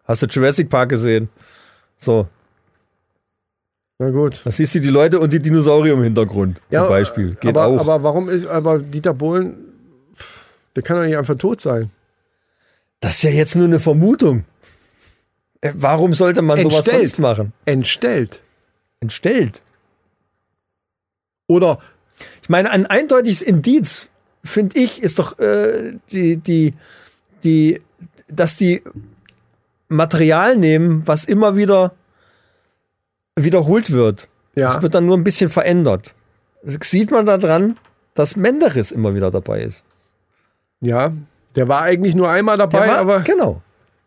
Hast 0.06 0.22
du 0.22 0.26
Jurassic 0.26 0.68
Park 0.68 0.90
gesehen? 0.90 1.28
So, 1.96 2.26
Na 3.98 4.10
gut. 4.10 4.40
da 4.44 4.50
siehst 4.50 4.74
du 4.74 4.80
die 4.80 4.88
Leute 4.90 5.20
und 5.20 5.32
die 5.32 5.38
Dinosaurier 5.38 5.94
im 5.94 6.02
Hintergrund. 6.02 6.58
Zum 6.58 6.64
Ja, 6.70 6.88
Beispiel. 6.88 7.36
Geht 7.40 7.56
aber, 7.56 7.66
auch. 7.66 7.80
aber 7.80 8.02
warum 8.02 8.28
ist, 8.28 8.46
aber 8.46 8.78
Dieter 8.80 9.14
Bohlen, 9.14 9.56
der 10.74 10.82
kann 10.82 10.96
doch 10.96 11.04
nicht 11.04 11.16
einfach 11.16 11.36
tot 11.36 11.60
sein. 11.60 11.90
das 13.00 13.16
ist 13.16 13.22
ja 13.22 13.30
jetzt 13.30 13.54
nur 13.54 13.66
eine 13.66 13.78
Vermutung. 13.80 14.44
Äh, 15.60 15.72
Warum 15.76 16.12
sollte 16.14 16.42
man 16.42 16.58
sowas 16.58 16.78
Entstellt. 16.78 17.08
sonst 17.08 17.18
machen? 17.20 17.52
Entstellt. 17.66 18.42
Entstellt. 19.00 19.62
Oder 21.46 21.78
Ich 22.42 22.48
meine, 22.48 22.70
ein 22.70 22.86
eindeutiges 22.86 23.42
Indiz, 23.42 24.08
finde 24.42 24.78
ich, 24.78 25.02
ist 25.02 25.18
doch 25.18 25.38
äh, 25.38 25.94
die, 26.10 26.36
die, 26.38 26.74
die, 27.44 27.80
dass 28.28 28.56
die 28.56 28.82
Material 29.88 30.56
nehmen, 30.56 31.06
was 31.06 31.24
immer 31.24 31.56
wieder 31.56 31.94
wiederholt 33.36 33.90
wird. 33.90 34.28
Ja. 34.54 34.72
Das 34.72 34.82
wird 34.82 34.94
dann 34.94 35.06
nur 35.06 35.16
ein 35.16 35.24
bisschen 35.24 35.50
verändert. 35.50 36.14
Das 36.62 36.76
sieht 36.90 37.10
man 37.10 37.26
daran, 37.26 37.76
dass 38.14 38.36
Menderes 38.36 38.92
immer 38.92 39.14
wieder 39.14 39.30
dabei 39.30 39.62
ist. 39.62 39.84
Ja, 40.80 41.12
der 41.56 41.68
war 41.68 41.82
eigentlich 41.82 42.14
nur 42.14 42.28
einmal 42.30 42.56
dabei, 42.58 42.88
war- 42.88 42.98
aber, 42.98 43.20
genau. 43.20 43.62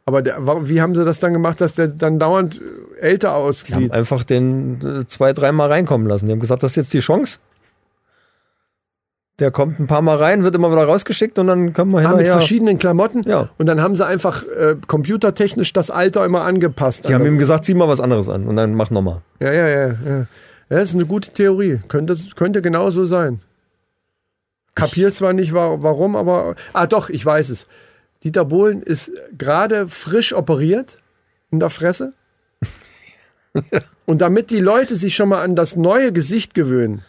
aber 0.05 0.21
der, 0.21 0.37
wie 0.69 0.81
haben 0.81 0.95
sie 0.95 1.03
das 1.05 1.19
dann 1.19 1.33
gemacht, 1.33 1.59
dass 1.61 1.73
der 1.75 1.87
dann 1.87 2.19
dauernd 2.19 2.61
äh, 2.61 2.99
älter 3.01 3.29
Die 3.29 3.33
haben 3.33 3.43
aussieht? 3.43 3.93
einfach 3.93 4.23
den 4.23 4.81
äh, 5.01 5.05
zwei, 5.05 5.33
dreimal 5.33 5.67
reinkommen 5.69 6.07
lassen. 6.07 6.27
Die 6.27 6.31
haben 6.31 6.39
gesagt, 6.39 6.63
das 6.63 6.71
ist 6.71 6.75
jetzt 6.77 6.93
die 6.93 6.99
Chance. 6.99 7.39
Der 9.39 9.51
kommt 9.51 9.79
ein 9.79 9.85
paar 9.85 10.01
Mal 10.01 10.17
rein, 10.17 10.43
wird 10.43 10.55
immer 10.55 10.71
wieder 10.71 10.85
rausgeschickt 10.85 11.37
und 11.37 11.45
dann 11.47 11.73
können 11.73 11.91
wir 11.91 11.99
Ah, 11.99 12.01
mit 12.01 12.09
hinterher. 12.17 12.33
verschiedenen 12.33 12.79
Klamotten. 12.79 13.21
Ja. 13.23 13.49
Und 13.59 13.67
dann 13.67 13.81
haben 13.81 13.95
sie 13.95 14.03
einfach 14.05 14.43
äh, 14.43 14.75
computertechnisch 14.87 15.73
das 15.73 15.91
Alter 15.91 16.25
immer 16.25 16.41
angepasst. 16.41 17.07
Die 17.07 17.13
haben 17.13 17.25
ihm 17.25 17.37
gesagt, 17.37 17.65
zieh 17.65 17.75
mal 17.75 17.87
was 17.87 17.99
anderes 17.99 18.29
an 18.29 18.47
und 18.47 18.55
dann 18.55 18.73
mach 18.73 18.89
nochmal. 18.89 19.21
ja, 19.39 19.51
ja, 19.53 19.67
ja, 19.67 19.87
ja. 19.87 20.27
Ja, 20.69 20.75
das 20.79 20.89
ist 20.89 20.95
eine 20.95 21.05
gute 21.05 21.31
Theorie. 21.31 21.79
Könnte, 21.87 22.15
könnte 22.35 22.61
genau 22.61 22.89
so 22.89 23.05
sein. 23.05 23.39
Kapier 24.75 25.11
zwar 25.11 25.33
nicht, 25.33 25.53
wa- 25.53 25.77
warum, 25.81 26.15
aber. 26.15 26.55
Ah, 26.73 26.87
doch, 26.87 27.09
ich 27.09 27.25
weiß 27.25 27.49
es. 27.49 27.67
Dieter 28.23 28.43
Bohlen 28.45 28.81
ist 28.81 29.11
gerade 29.37 29.87
frisch 29.87 30.33
operiert 30.33 30.97
in 31.51 31.59
der 31.59 31.69
Fresse. 31.69 32.13
Und 34.05 34.21
damit 34.21 34.49
die 34.49 34.59
Leute 34.59 34.95
sich 34.95 35.15
schon 35.15 35.29
mal 35.29 35.41
an 35.41 35.55
das 35.55 35.75
neue 35.75 36.11
Gesicht 36.11 36.53
gewöhnen, 36.53 37.03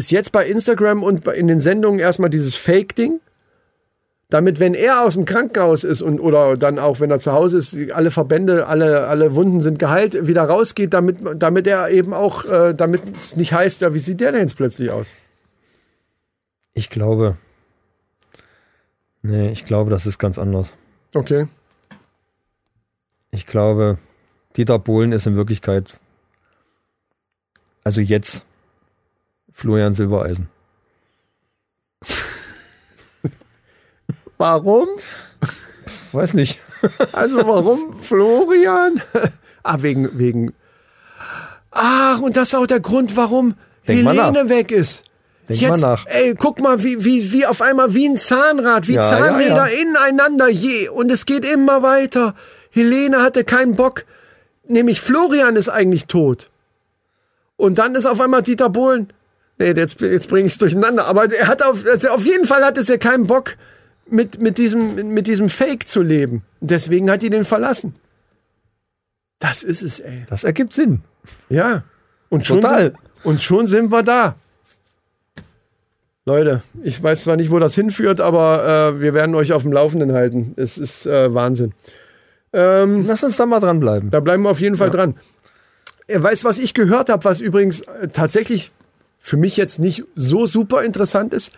ist 0.00 0.10
jetzt 0.10 0.32
bei 0.32 0.46
Instagram 0.46 1.02
und 1.02 1.28
in 1.28 1.46
den 1.46 1.60
Sendungen 1.60 2.00
erstmal 2.00 2.30
dieses 2.30 2.56
Fake-Ding. 2.56 3.20
Damit, 4.30 4.58
wenn 4.58 4.74
er 4.74 5.04
aus 5.04 5.14
dem 5.14 5.26
Krankenhaus 5.26 5.84
ist 5.84 6.00
und 6.00 6.20
oder 6.20 6.56
dann 6.56 6.78
auch, 6.78 7.00
wenn 7.00 7.10
er 7.10 7.20
zu 7.20 7.32
Hause 7.32 7.58
ist, 7.58 7.76
alle 7.92 8.10
Verbände, 8.10 8.66
alle, 8.66 9.08
alle 9.08 9.34
Wunden 9.34 9.60
sind 9.60 9.78
geheilt, 9.78 10.26
wieder 10.26 10.44
rausgeht, 10.44 10.94
damit, 10.94 11.18
damit 11.36 11.66
er 11.66 11.90
eben 11.90 12.14
auch, 12.14 12.46
äh, 12.46 12.72
damit 12.72 13.02
es 13.14 13.36
nicht 13.36 13.52
heißt, 13.52 13.82
ja, 13.82 13.92
wie 13.92 13.98
sieht 13.98 14.20
der 14.20 14.32
denn 14.32 14.40
jetzt 14.40 14.56
plötzlich 14.56 14.90
aus? 14.90 15.10
Ich 16.72 16.88
glaube. 16.88 17.36
Nee, 19.20 19.50
ich 19.50 19.66
glaube, 19.66 19.90
das 19.90 20.06
ist 20.06 20.18
ganz 20.18 20.38
anders. 20.38 20.72
Okay. 21.14 21.46
Ich 23.32 23.46
glaube, 23.46 23.98
Dieter 24.56 24.78
Bohlen 24.78 25.12
ist 25.12 25.26
in 25.26 25.36
Wirklichkeit, 25.36 25.98
also 27.84 28.00
jetzt, 28.00 28.46
Florian 29.60 29.92
Silbereisen. 29.92 30.48
Warum? 34.38 34.88
Weiß 36.12 36.32
nicht. 36.32 36.58
Also 37.12 37.46
warum 37.46 37.94
Florian? 38.02 39.02
Ah, 39.62 39.76
wegen, 39.82 40.18
wegen. 40.18 40.54
Ach, 41.70 42.18
und 42.22 42.38
das 42.38 42.48
ist 42.48 42.54
auch 42.54 42.66
der 42.66 42.80
Grund, 42.80 43.14
warum 43.14 43.52
Denk 43.86 44.08
Helene 44.08 44.48
weg 44.48 44.72
ist. 44.72 45.04
Denk 45.50 45.60
Jetzt, 45.60 45.82
mal 45.82 45.90
nach. 45.90 46.06
ey, 46.06 46.34
guck 46.34 46.60
mal, 46.60 46.82
wie, 46.82 47.04
wie, 47.04 47.30
wie 47.30 47.44
auf 47.44 47.60
einmal 47.60 47.92
wie 47.92 48.08
ein 48.08 48.16
Zahnrad, 48.16 48.88
wie 48.88 48.94
Ja, 48.94 49.02
Zahnräder 49.02 49.66
ja, 49.66 49.68
ja. 49.68 49.82
ineinander 49.82 50.48
je. 50.48 50.88
Und 50.88 51.12
es 51.12 51.26
geht 51.26 51.44
immer 51.44 51.82
weiter. 51.82 52.34
Helene 52.70 53.22
hatte 53.22 53.44
keinen 53.44 53.76
Bock. 53.76 54.06
Nämlich 54.66 55.02
Florian 55.02 55.56
ist 55.56 55.68
eigentlich 55.68 56.06
tot. 56.06 56.48
Und 57.58 57.78
dann 57.78 57.94
ist 57.94 58.06
auf 58.06 58.18
einmal 58.18 58.40
Dieter 58.40 58.70
Bohlen. 58.70 59.12
Nee, 59.60 59.72
jetzt, 59.72 60.00
jetzt 60.00 60.28
bringe 60.28 60.46
ich 60.46 60.54
es 60.54 60.58
durcheinander. 60.58 61.06
Aber 61.06 61.30
er 61.30 61.46
hat 61.46 61.62
auf, 61.62 61.84
also 61.86 62.08
auf 62.08 62.24
jeden 62.24 62.46
Fall 62.46 62.64
hat 62.64 62.78
es 62.78 62.88
ja 62.88 62.96
keinen 62.96 63.26
Bock, 63.26 63.56
mit, 64.06 64.40
mit, 64.40 64.56
diesem, 64.56 65.12
mit 65.12 65.26
diesem 65.26 65.50
Fake 65.50 65.86
zu 65.86 66.02
leben. 66.02 66.42
Deswegen 66.60 67.10
hat 67.10 67.20
die 67.20 67.28
den 67.28 67.44
verlassen. 67.44 67.94
Das 69.38 69.62
ist 69.62 69.82
es, 69.82 70.00
ey. 70.00 70.24
Das 70.28 70.44
ergibt 70.44 70.72
Sinn. 70.72 71.02
Ja. 71.50 71.82
Und 72.30 72.46
schon, 72.46 72.62
Total. 72.62 72.84
Sind, 72.84 72.96
und 73.22 73.42
schon 73.42 73.66
sind 73.66 73.92
wir 73.92 74.02
da. 74.02 74.34
Leute, 76.24 76.62
ich 76.82 77.02
weiß 77.02 77.22
zwar 77.22 77.36
nicht, 77.36 77.50
wo 77.50 77.58
das 77.58 77.74
hinführt, 77.74 78.20
aber 78.20 78.94
äh, 78.96 79.00
wir 79.00 79.12
werden 79.12 79.34
euch 79.34 79.52
auf 79.52 79.62
dem 79.62 79.72
Laufenden 79.72 80.12
halten. 80.12 80.54
Es 80.56 80.78
ist 80.78 81.04
äh, 81.04 81.32
Wahnsinn. 81.34 81.74
Lass 82.52 83.22
uns 83.22 83.36
da 83.36 83.46
mal 83.46 83.60
dranbleiben. 83.60 84.10
Da 84.10 84.18
bleiben 84.18 84.42
wir 84.42 84.50
auf 84.50 84.60
jeden 84.60 84.76
Fall 84.76 84.90
dran. 84.90 85.16
Er 86.08 86.20
weiß, 86.20 86.44
was 86.44 86.58
ich 86.58 86.74
gehört 86.74 87.08
habe, 87.08 87.22
was 87.24 87.40
übrigens 87.40 87.82
äh, 87.82 88.08
tatsächlich 88.08 88.72
für 89.20 89.36
mich 89.36 89.56
jetzt 89.56 89.78
nicht 89.78 90.02
so 90.16 90.46
super 90.46 90.82
interessant 90.82 91.32
ist, 91.32 91.52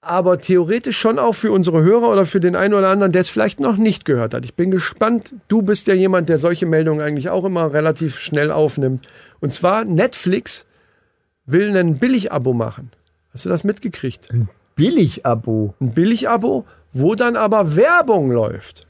aber 0.00 0.40
theoretisch 0.40 0.98
schon 0.98 1.18
auch 1.18 1.34
für 1.34 1.52
unsere 1.52 1.82
Hörer 1.82 2.10
oder 2.10 2.24
für 2.24 2.40
den 2.40 2.56
einen 2.56 2.72
oder 2.72 2.88
anderen, 2.88 3.12
der 3.12 3.20
es 3.20 3.28
vielleicht 3.28 3.60
noch 3.60 3.76
nicht 3.76 4.06
gehört 4.06 4.32
hat. 4.32 4.46
Ich 4.46 4.54
bin 4.54 4.70
gespannt. 4.70 5.34
Du 5.48 5.60
bist 5.60 5.86
ja 5.86 5.94
jemand, 5.94 6.30
der 6.30 6.38
solche 6.38 6.64
Meldungen 6.64 7.02
eigentlich 7.02 7.28
auch 7.28 7.44
immer 7.44 7.72
relativ 7.72 8.18
schnell 8.18 8.50
aufnimmt. 8.50 9.08
Und 9.40 9.52
zwar 9.52 9.84
Netflix 9.84 10.66
will 11.44 11.76
ein 11.76 11.98
Billig-Abo 11.98 12.54
machen. 12.54 12.90
Hast 13.34 13.44
du 13.44 13.50
das 13.50 13.62
mitgekriegt? 13.62 14.28
Billig-Abo. 14.74 15.74
Ein 15.80 15.92
Billig-Abo, 15.92 16.64
wo 16.94 17.14
dann 17.14 17.36
aber 17.36 17.76
Werbung 17.76 18.30
läuft. 18.30 18.86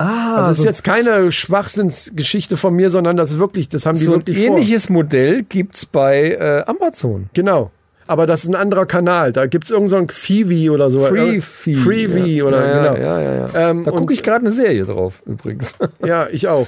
Ah, 0.00 0.36
Also 0.36 0.48
das 0.48 0.58
ist 0.60 0.64
jetzt 0.64 0.84
keine 0.84 1.30
Schwachsinnsgeschichte 1.30 2.56
von 2.56 2.74
mir, 2.74 2.90
sondern 2.90 3.18
das 3.18 3.32
ist 3.32 3.38
wirklich, 3.38 3.68
das 3.68 3.84
haben 3.84 3.98
die 3.98 4.04
so 4.04 4.12
ein 4.12 4.20
wirklich 4.20 4.38
vor. 4.38 4.56
ähnliches 4.56 4.88
Modell 4.88 5.42
gibt's 5.42 5.84
bei 5.84 6.30
äh, 6.30 6.64
Amazon. 6.66 7.28
Genau. 7.34 7.70
Aber 8.06 8.26
das 8.26 8.44
ist 8.44 8.48
ein 8.48 8.54
anderer 8.54 8.86
Kanal. 8.86 9.32
Da 9.32 9.44
gibt 9.44 9.64
es 9.64 9.70
irgendeinen 9.70 10.08
so 10.08 10.14
Freebie 10.14 10.70
oder 10.70 10.90
so. 10.90 11.04
Freebie. 11.04 11.42
Freebie 11.42 12.36
ja. 12.38 12.44
oder 12.44 12.66
ja, 12.66 12.78
genau. 12.78 12.96
Ja, 12.96 13.20
ja, 13.20 13.34
ja. 13.46 13.70
Ähm, 13.70 13.84
da 13.84 13.90
gucke 13.90 14.14
ich 14.14 14.22
gerade 14.22 14.40
eine 14.40 14.50
Serie 14.50 14.84
drauf, 14.84 15.22
übrigens. 15.26 15.76
Ja, 16.04 16.28
ich 16.32 16.48
auch. 16.48 16.66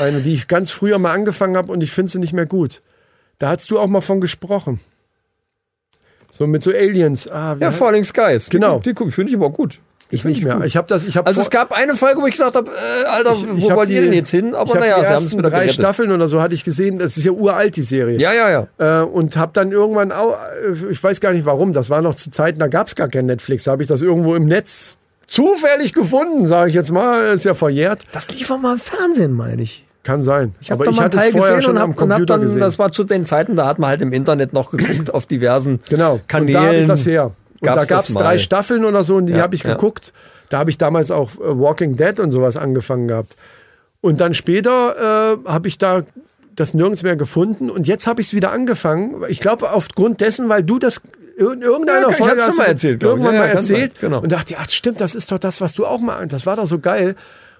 Eine, 0.00 0.20
die 0.20 0.34
ich 0.34 0.48
ganz 0.48 0.72
früher 0.72 0.98
mal 0.98 1.12
angefangen 1.12 1.56
habe 1.56 1.70
und 1.70 1.80
ich 1.80 1.92
finde 1.92 2.10
sie 2.10 2.18
nicht 2.18 2.32
mehr 2.32 2.46
gut. 2.46 2.80
Da 3.38 3.50
hast 3.50 3.70
du 3.70 3.78
auch 3.78 3.86
mal 3.86 4.00
von 4.00 4.20
gesprochen. 4.20 4.80
So 6.30 6.48
mit 6.48 6.64
so 6.64 6.70
Aliens. 6.72 7.28
Ah, 7.30 7.56
ja, 7.60 7.70
Falling 7.70 8.02
Skies. 8.02 8.50
Genau. 8.50 8.80
Die, 8.80 8.94
die, 8.94 9.04
die 9.04 9.10
finde 9.12 9.30
ich 9.30 9.36
aber 9.36 9.50
gut. 9.50 9.78
Ich 10.14 10.24
nicht 10.24 10.44
mehr. 10.44 10.56
gut. 10.56 10.66
Ich 10.66 10.76
habe 10.76 10.86
das, 10.88 11.04
ich 11.04 11.16
habe 11.16 11.26
Also 11.26 11.40
es 11.40 11.48
gab 11.50 11.72
eine 11.72 11.96
Folge, 11.96 12.20
wo 12.20 12.26
ich 12.26 12.32
gesagt 12.34 12.54
habe, 12.54 12.70
äh, 12.70 13.06
Alter, 13.06 13.30
wo 13.34 13.70
hab 13.70 13.76
wollt 13.78 13.88
ihr 13.88 14.00
die- 14.02 14.04
denn 14.08 14.12
jetzt 14.14 14.30
hin? 14.30 14.54
Aber 14.54 14.66
ich 14.66 14.74
hab 14.74 14.80
naja, 14.80 15.04
sie 15.04 15.12
haben 15.14 15.24
es 15.24 15.32
wieder 15.32 15.48
drei 15.50 15.60
gerettet. 15.60 15.74
Staffeln 15.74 16.12
oder 16.12 16.28
so 16.28 16.40
hatte 16.42 16.54
ich 16.54 16.62
gesehen. 16.64 16.98
Das 16.98 17.16
ist 17.16 17.24
ja 17.24 17.32
uralt 17.32 17.74
die 17.76 17.82
Serie. 17.82 18.18
Ja, 18.20 18.32
ja, 18.32 18.66
ja. 18.78 19.00
Äh, 19.00 19.04
und 19.04 19.36
habe 19.36 19.52
dann 19.54 19.72
irgendwann 19.72 20.12
auch, 20.12 20.36
äh, 20.64 20.90
ich 20.92 21.02
weiß 21.02 21.20
gar 21.20 21.32
nicht 21.32 21.44
warum, 21.46 21.72
das 21.72 21.88
war 21.90 22.02
noch 22.02 22.14
zu 22.14 22.30
Zeiten, 22.30 22.58
da 22.60 22.68
gab 22.68 22.88
es 22.88 22.94
gar 22.94 23.08
kein 23.08 23.26
Netflix. 23.26 23.64
Da 23.64 23.72
habe 23.72 23.82
ich 23.82 23.88
das 23.88 24.02
irgendwo 24.02 24.34
im 24.34 24.44
Netz 24.44 24.96
zufällig 25.26 25.94
gefunden, 25.94 26.46
sage 26.46 26.68
ich 26.68 26.74
jetzt 26.74 26.92
mal. 26.92 27.24
Ist 27.32 27.44
ja 27.44 27.54
verjährt. 27.54 28.02
Das 28.12 28.28
lief 28.30 28.50
auch 28.50 28.58
mal 28.58 28.74
im 28.74 28.80
Fernsehen, 28.80 29.32
meine 29.32 29.62
ich. 29.62 29.86
Kann 30.04 30.22
sein. 30.24 30.54
Ich 30.60 30.70
habe 30.72 30.82
Aber 30.82 30.90
ich 30.90 30.96
mal 30.96 31.04
einen 31.04 31.12
es 31.12 31.20
Teil 31.20 31.30
vorher 31.32 31.48
gesehen 31.56 31.62
schon 31.62 31.76
und 31.76 31.82
am 31.82 31.90
hab 31.90 31.96
Computer 31.96 32.34
dann, 32.34 32.42
gesehen. 32.42 32.58
das 32.60 32.76
war 32.78 32.90
zu 32.90 33.04
den 33.04 33.24
Zeiten, 33.24 33.54
da 33.54 33.66
hat 33.66 33.78
man 33.78 33.88
halt 33.88 34.02
im 34.02 34.12
Internet 34.12 34.52
noch 34.52 34.70
geguckt 34.72 35.14
auf 35.14 35.26
diversen 35.26 35.78
Genau. 35.88 36.18
Kanälen. 36.26 36.56
Und 36.56 36.62
da 36.62 36.66
habe 36.68 36.76
ich 36.80 36.86
das 36.86 37.06
her. 37.06 37.30
Und 37.62 37.66
Gab's 37.66 37.86
da 37.86 37.94
gab 37.94 38.04
es 38.04 38.12
drei 38.14 38.38
Staffeln 38.38 38.84
oder 38.84 39.04
so 39.04 39.16
und 39.16 39.26
die 39.26 39.34
Ja, 39.34 39.42
habe 39.42 39.54
ich 39.54 39.62
geguckt. 39.62 40.12
Da 40.48 40.58
habe 40.58 40.68
ich 40.70 40.78
damals 40.78 41.10
auch 41.12 41.36
äh, 41.36 41.38
Walking 41.58 41.96
Dead 41.96 42.18
und 42.18 42.32
sowas 42.32 42.56
angefangen 42.56 43.06
gehabt. 43.06 43.36
Und 44.00 44.20
dann 44.20 44.34
später 44.34 45.36
äh, 45.44 45.48
habe 45.48 45.68
ich 45.68 45.78
da 45.78 46.02
das 46.56 46.74
nirgends 46.74 47.04
mehr 47.04 47.14
gefunden 47.16 47.70
und 47.70 47.86
jetzt 47.86 48.06
habe 48.06 48.20
ich 48.20 48.26
es 48.26 48.34
wieder 48.34 48.52
angefangen. 48.52 49.22
Ich 49.28 49.40
glaube 49.40 49.70
aufgrund 49.70 50.20
dessen, 50.20 50.48
weil 50.48 50.64
du 50.64 50.80
das 50.80 51.00
in 51.38 51.62
irgendeiner 51.62 52.10
Ja, 52.10 52.12
Folge 52.12 52.42
hast 52.42 52.58
mal 52.58 52.64
erzählt, 52.66 53.02
irgendwann 53.02 53.34
Ja, 53.34 53.40
mal 53.40 53.46
erzählt 53.46 54.00
genau. 54.00 54.20
und 54.20 54.30
dachte, 54.32 54.54
ja, 54.54 54.58
stimmt, 54.68 55.00
das 55.00 55.14
ist 55.14 55.32
doch 55.32 55.38
das, 55.38 55.60
was 55.60 55.74
du 55.74 55.86
auch 55.86 56.00
mal, 56.00 56.26
das 56.26 56.44
war 56.44 56.56
doch 56.56 56.66
so 56.66 56.78
geil. 56.80 57.14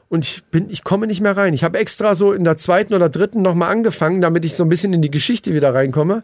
Und 0.08 0.26
ich 0.26 0.44
bin, 0.50 0.68
ich 0.68 0.84
komme 0.84 1.06
nicht 1.06 1.22
mehr 1.22 1.36
rein. 1.38 1.54
Ich 1.54 1.64
habe 1.64 1.78
extra 1.78 2.14
so 2.14 2.34
in 2.34 2.44
der 2.44 2.58
zweiten 2.58 2.92
oder 2.92 3.08
dritten 3.08 3.40
nochmal 3.40 3.70
angefangen, 3.70 4.20
damit 4.20 4.44
ich 4.44 4.56
so 4.56 4.64
ein 4.64 4.68
bisschen 4.68 4.92
in 4.92 5.00
die 5.00 5.10
Geschichte 5.10 5.54
wieder 5.54 5.72
reinkomme. 5.72 6.22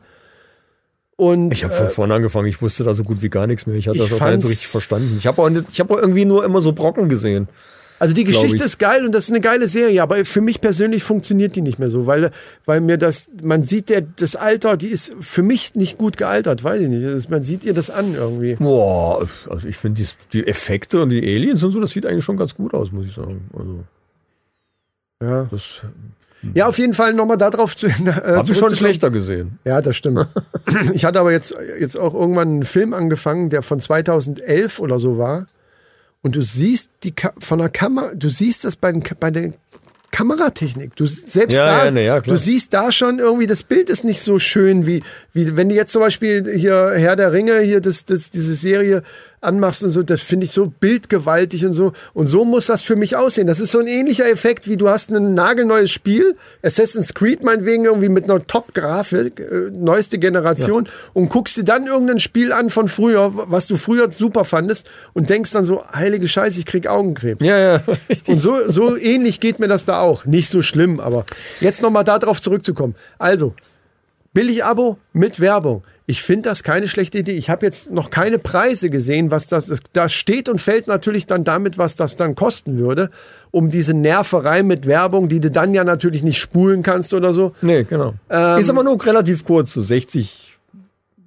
Und 1.20 1.50
Ich 1.52 1.64
habe 1.64 1.74
von 1.74 1.90
vorne 1.90 2.14
angefangen, 2.14 2.46
ich 2.46 2.62
wusste 2.62 2.84
da 2.84 2.94
so 2.94 3.02
gut 3.02 3.22
wie 3.22 3.28
gar 3.28 3.48
nichts 3.48 3.66
mehr. 3.66 3.74
Ich 3.74 3.88
hatte 3.88 3.96
Ich 3.98 4.04
das 4.04 4.12
auch 4.12 4.20
gar 4.20 4.30
nicht 4.30 4.42
so 4.42 4.46
richtig 4.48 4.68
verstanden. 4.68 5.16
Ich 5.18 5.26
habe 5.26 5.42
auch, 5.42 5.50
nicht- 5.50 5.64
ich 5.72 5.80
hab 5.80 5.90
auch 5.90 5.98
irgendwie 5.98 6.24
nur 6.24 6.44
immer 6.44 6.62
so 6.62 6.72
Brocken 6.72 7.08
gesehen. 7.08 7.48
Also 7.98 8.14
die 8.14 8.22
Geschichte 8.22 8.58
ich. 8.58 8.62
ist 8.62 8.78
geil 8.78 9.04
und 9.04 9.10
das 9.10 9.24
ist 9.24 9.30
eine 9.30 9.40
geile 9.40 9.66
Serie, 9.68 10.00
aber 10.00 10.24
für 10.24 10.40
mich 10.40 10.60
persönlich 10.60 11.02
funktioniert 11.02 11.56
die 11.56 11.62
nicht 11.62 11.80
mehr 11.80 11.90
so, 11.90 12.06
weil, 12.06 12.30
weil 12.64 12.80
mir 12.80 12.96
das, 12.98 13.28
man 13.42 13.64
sieht 13.64 13.88
der, 13.88 14.02
das 14.02 14.36
Alter, 14.36 14.76
die 14.76 14.86
ist 14.86 15.12
für 15.18 15.42
mich 15.42 15.74
nicht 15.74 15.98
gut 15.98 16.16
gealtert, 16.16 16.62
weiß 16.62 16.82
ich 16.82 16.88
nicht. 16.88 17.04
Das, 17.04 17.28
man 17.28 17.42
sieht 17.42 17.64
ihr 17.64 17.74
das 17.74 17.90
an 17.90 18.14
irgendwie. 18.14 18.54
Boah, 18.54 19.26
also 19.50 19.66
ich 19.66 19.76
finde 19.76 20.00
die, 20.00 20.08
die 20.32 20.46
Effekte 20.46 21.02
und 21.02 21.10
die 21.10 21.18
Aliens 21.20 21.64
und 21.64 21.72
so, 21.72 21.80
das 21.80 21.90
sieht 21.90 22.06
eigentlich 22.06 22.22
schon 22.24 22.36
ganz 22.36 22.54
gut 22.54 22.72
aus, 22.72 22.92
muss 22.92 23.06
ich 23.08 23.14
sagen. 23.16 23.50
Also 23.52 23.84
Ja, 25.20 25.48
das 25.50 25.80
ja 26.54 26.66
auf 26.66 26.78
jeden 26.78 26.94
Fall 26.94 27.14
nochmal 27.14 27.36
darauf 27.36 27.76
zu. 27.76 27.88
Äh, 28.08 28.12
habe 28.12 28.50
ich 28.50 28.58
schon 28.58 28.74
schlechter 28.74 29.10
gesehen. 29.10 29.58
Ja, 29.64 29.80
das 29.80 29.96
stimmt. 29.96 30.26
ich 30.92 31.04
hatte 31.04 31.20
aber 31.20 31.32
jetzt, 31.32 31.56
jetzt 31.78 31.96
auch 31.96 32.14
irgendwann 32.14 32.48
einen 32.48 32.64
Film 32.64 32.94
angefangen, 32.94 33.50
der 33.50 33.62
von 33.62 33.80
2011 33.80 34.78
oder 34.78 34.98
so 34.98 35.18
war. 35.18 35.46
Und 36.22 36.36
du 36.36 36.42
siehst 36.42 36.90
die 37.04 37.12
Ka 37.12 37.32
von 37.38 37.58
der 37.58 37.68
Kamera, 37.68 38.12
du 38.14 38.28
siehst 38.28 38.64
das 38.64 38.76
bei, 38.76 38.92
den, 38.92 39.02
bei 39.20 39.30
der 39.30 39.52
Kameratechnik. 40.10 40.96
Du 40.96 41.06
selbst 41.06 41.54
Ja, 41.54 41.66
da, 41.66 41.84
ja, 41.84 41.90
na 41.90 42.00
ja, 42.00 42.20
du 42.20 42.36
siehst 42.36 42.72
da 42.72 42.90
schon 42.92 43.18
irgendwie, 43.18 43.46
das 43.46 43.62
Bild 43.62 43.90
ist 43.90 44.04
nicht 44.04 44.20
so 44.22 44.38
schön 44.38 44.86
wie, 44.86 45.02
wie 45.32 45.56
wenn 45.56 45.68
du 45.68 45.74
jetzt 45.74 45.92
zum 45.92 46.00
Beispiel 46.00 46.50
hier 46.56 46.92
Herr 46.94 47.14
der 47.14 47.32
Ringe, 47.32 47.60
hier 47.60 47.80
das, 47.80 48.04
das, 48.04 48.30
diese 48.30 48.54
Serie 48.54 49.02
anmachst 49.40 49.84
und 49.84 49.90
so, 49.90 50.02
das 50.02 50.20
finde 50.20 50.46
ich 50.46 50.52
so 50.52 50.66
bildgewaltig 50.66 51.64
und 51.64 51.72
so. 51.72 51.92
Und 52.14 52.26
so 52.26 52.44
muss 52.44 52.66
das 52.66 52.82
für 52.82 52.96
mich 52.96 53.16
aussehen. 53.16 53.46
Das 53.46 53.60
ist 53.60 53.70
so 53.70 53.78
ein 53.78 53.86
ähnlicher 53.86 54.28
Effekt, 54.28 54.68
wie 54.68 54.76
du 54.76 54.88
hast 54.88 55.10
ein 55.10 55.34
nagelneues 55.34 55.90
Spiel, 55.90 56.36
Assassin's 56.62 57.14
Creed 57.14 57.42
meinetwegen 57.42 57.84
irgendwie 57.84 58.08
mit 58.08 58.24
einer 58.24 58.46
Top-Grafik, 58.46 59.40
äh, 59.40 59.70
neueste 59.72 60.18
Generation 60.18 60.88
und 61.14 61.28
guckst 61.28 61.56
dir 61.56 61.64
dann 61.64 61.86
irgendein 61.86 62.20
Spiel 62.20 62.52
an 62.52 62.70
von 62.70 62.88
früher, 62.88 63.32
was 63.34 63.66
du 63.66 63.76
früher 63.76 64.10
super 64.10 64.44
fandest 64.44 64.90
und 65.12 65.30
denkst 65.30 65.52
dann 65.52 65.64
so, 65.64 65.84
heilige 65.92 66.28
Scheiße, 66.28 66.58
ich 66.58 66.66
krieg 66.66 66.86
Augenkrebs. 66.86 67.44
Ja, 67.44 67.58
ja, 67.58 67.82
richtig. 68.08 68.28
Und 68.28 68.40
so, 68.40 68.68
so 68.68 68.96
ähnlich 68.96 69.40
geht 69.40 69.58
mir 69.58 69.68
das 69.68 69.84
da 69.84 70.00
auch. 70.00 70.24
Nicht 70.24 70.50
so 70.50 70.62
schlimm, 70.62 71.00
aber 71.00 71.24
jetzt 71.60 71.82
nochmal 71.82 72.04
darauf 72.04 72.40
zurückzukommen. 72.40 72.94
Also, 73.18 73.54
Billig-Abo 74.34 74.98
mit 75.12 75.40
Werbung. 75.40 75.82
Ich 76.10 76.22
finde 76.22 76.48
das 76.48 76.62
keine 76.62 76.88
schlechte 76.88 77.18
Idee. 77.18 77.32
Ich 77.32 77.50
habe 77.50 77.66
jetzt 77.66 77.90
noch 77.90 78.08
keine 78.08 78.38
Preise 78.38 78.88
gesehen, 78.88 79.30
was 79.30 79.46
das 79.46 79.68
ist. 79.68 79.82
Das 79.92 80.10
steht 80.10 80.48
und 80.48 80.58
fällt 80.58 80.86
natürlich 80.86 81.26
dann 81.26 81.44
damit, 81.44 81.76
was 81.76 81.96
das 81.96 82.16
dann 82.16 82.34
kosten 82.34 82.78
würde, 82.78 83.10
um 83.50 83.68
diese 83.68 83.92
Nerverei 83.92 84.62
mit 84.62 84.86
Werbung, 84.86 85.28
die 85.28 85.38
du 85.38 85.50
dann 85.50 85.74
ja 85.74 85.84
natürlich 85.84 86.22
nicht 86.22 86.38
spulen 86.38 86.82
kannst 86.82 87.12
oder 87.12 87.34
so. 87.34 87.52
Nee, 87.60 87.84
genau. 87.84 88.14
ist 88.58 88.70
aber 88.70 88.84
nur 88.84 89.04
relativ 89.04 89.44
kurz, 89.44 89.74
so 89.74 89.82
60, 89.82 90.56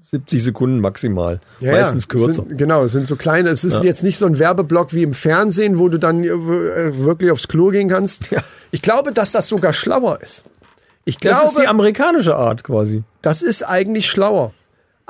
70 0.07 0.43
Sekunden 0.43 0.79
maximal. 0.79 1.41
Meistens 1.59 2.05
es 2.05 2.09
kürzer. 2.09 2.33
Sind, 2.33 2.57
genau, 2.57 2.85
es 2.85 2.93
sind 2.93 3.07
so 3.07 3.17
kleine. 3.17 3.49
Es 3.49 3.63
ist 3.63 3.83
jetzt 3.83 4.01
nicht 4.01 4.17
so 4.17 4.25
ein 4.25 4.39
Werbeblock 4.39 4.95
wie 4.95 5.03
im 5.03 5.13
Fernsehen, 5.13 5.77
wo 5.77 5.89
du 5.89 5.99
dann 5.99 6.23
äh, 6.23 6.97
wirklich 6.97 7.29
aufs 7.29 7.47
Klo 7.47 7.69
gehen 7.69 7.87
kannst. 7.87 8.29
Ich 8.71 8.81
glaube, 8.81 9.11
dass 9.11 9.31
das 9.31 9.47
sogar 9.47 9.73
schlauer 9.73 10.21
ist. 10.23 10.43
Ich 11.05 11.17
das 11.17 11.39
glaube, 11.39 11.49
ist 11.49 11.59
die 11.59 11.67
amerikanische 11.67 12.35
Art 12.35 12.63
quasi. 12.63 13.03
das 13.21 13.43
ist 13.43 13.61
eigentlich 13.61 14.09
schlauer. 14.09 14.53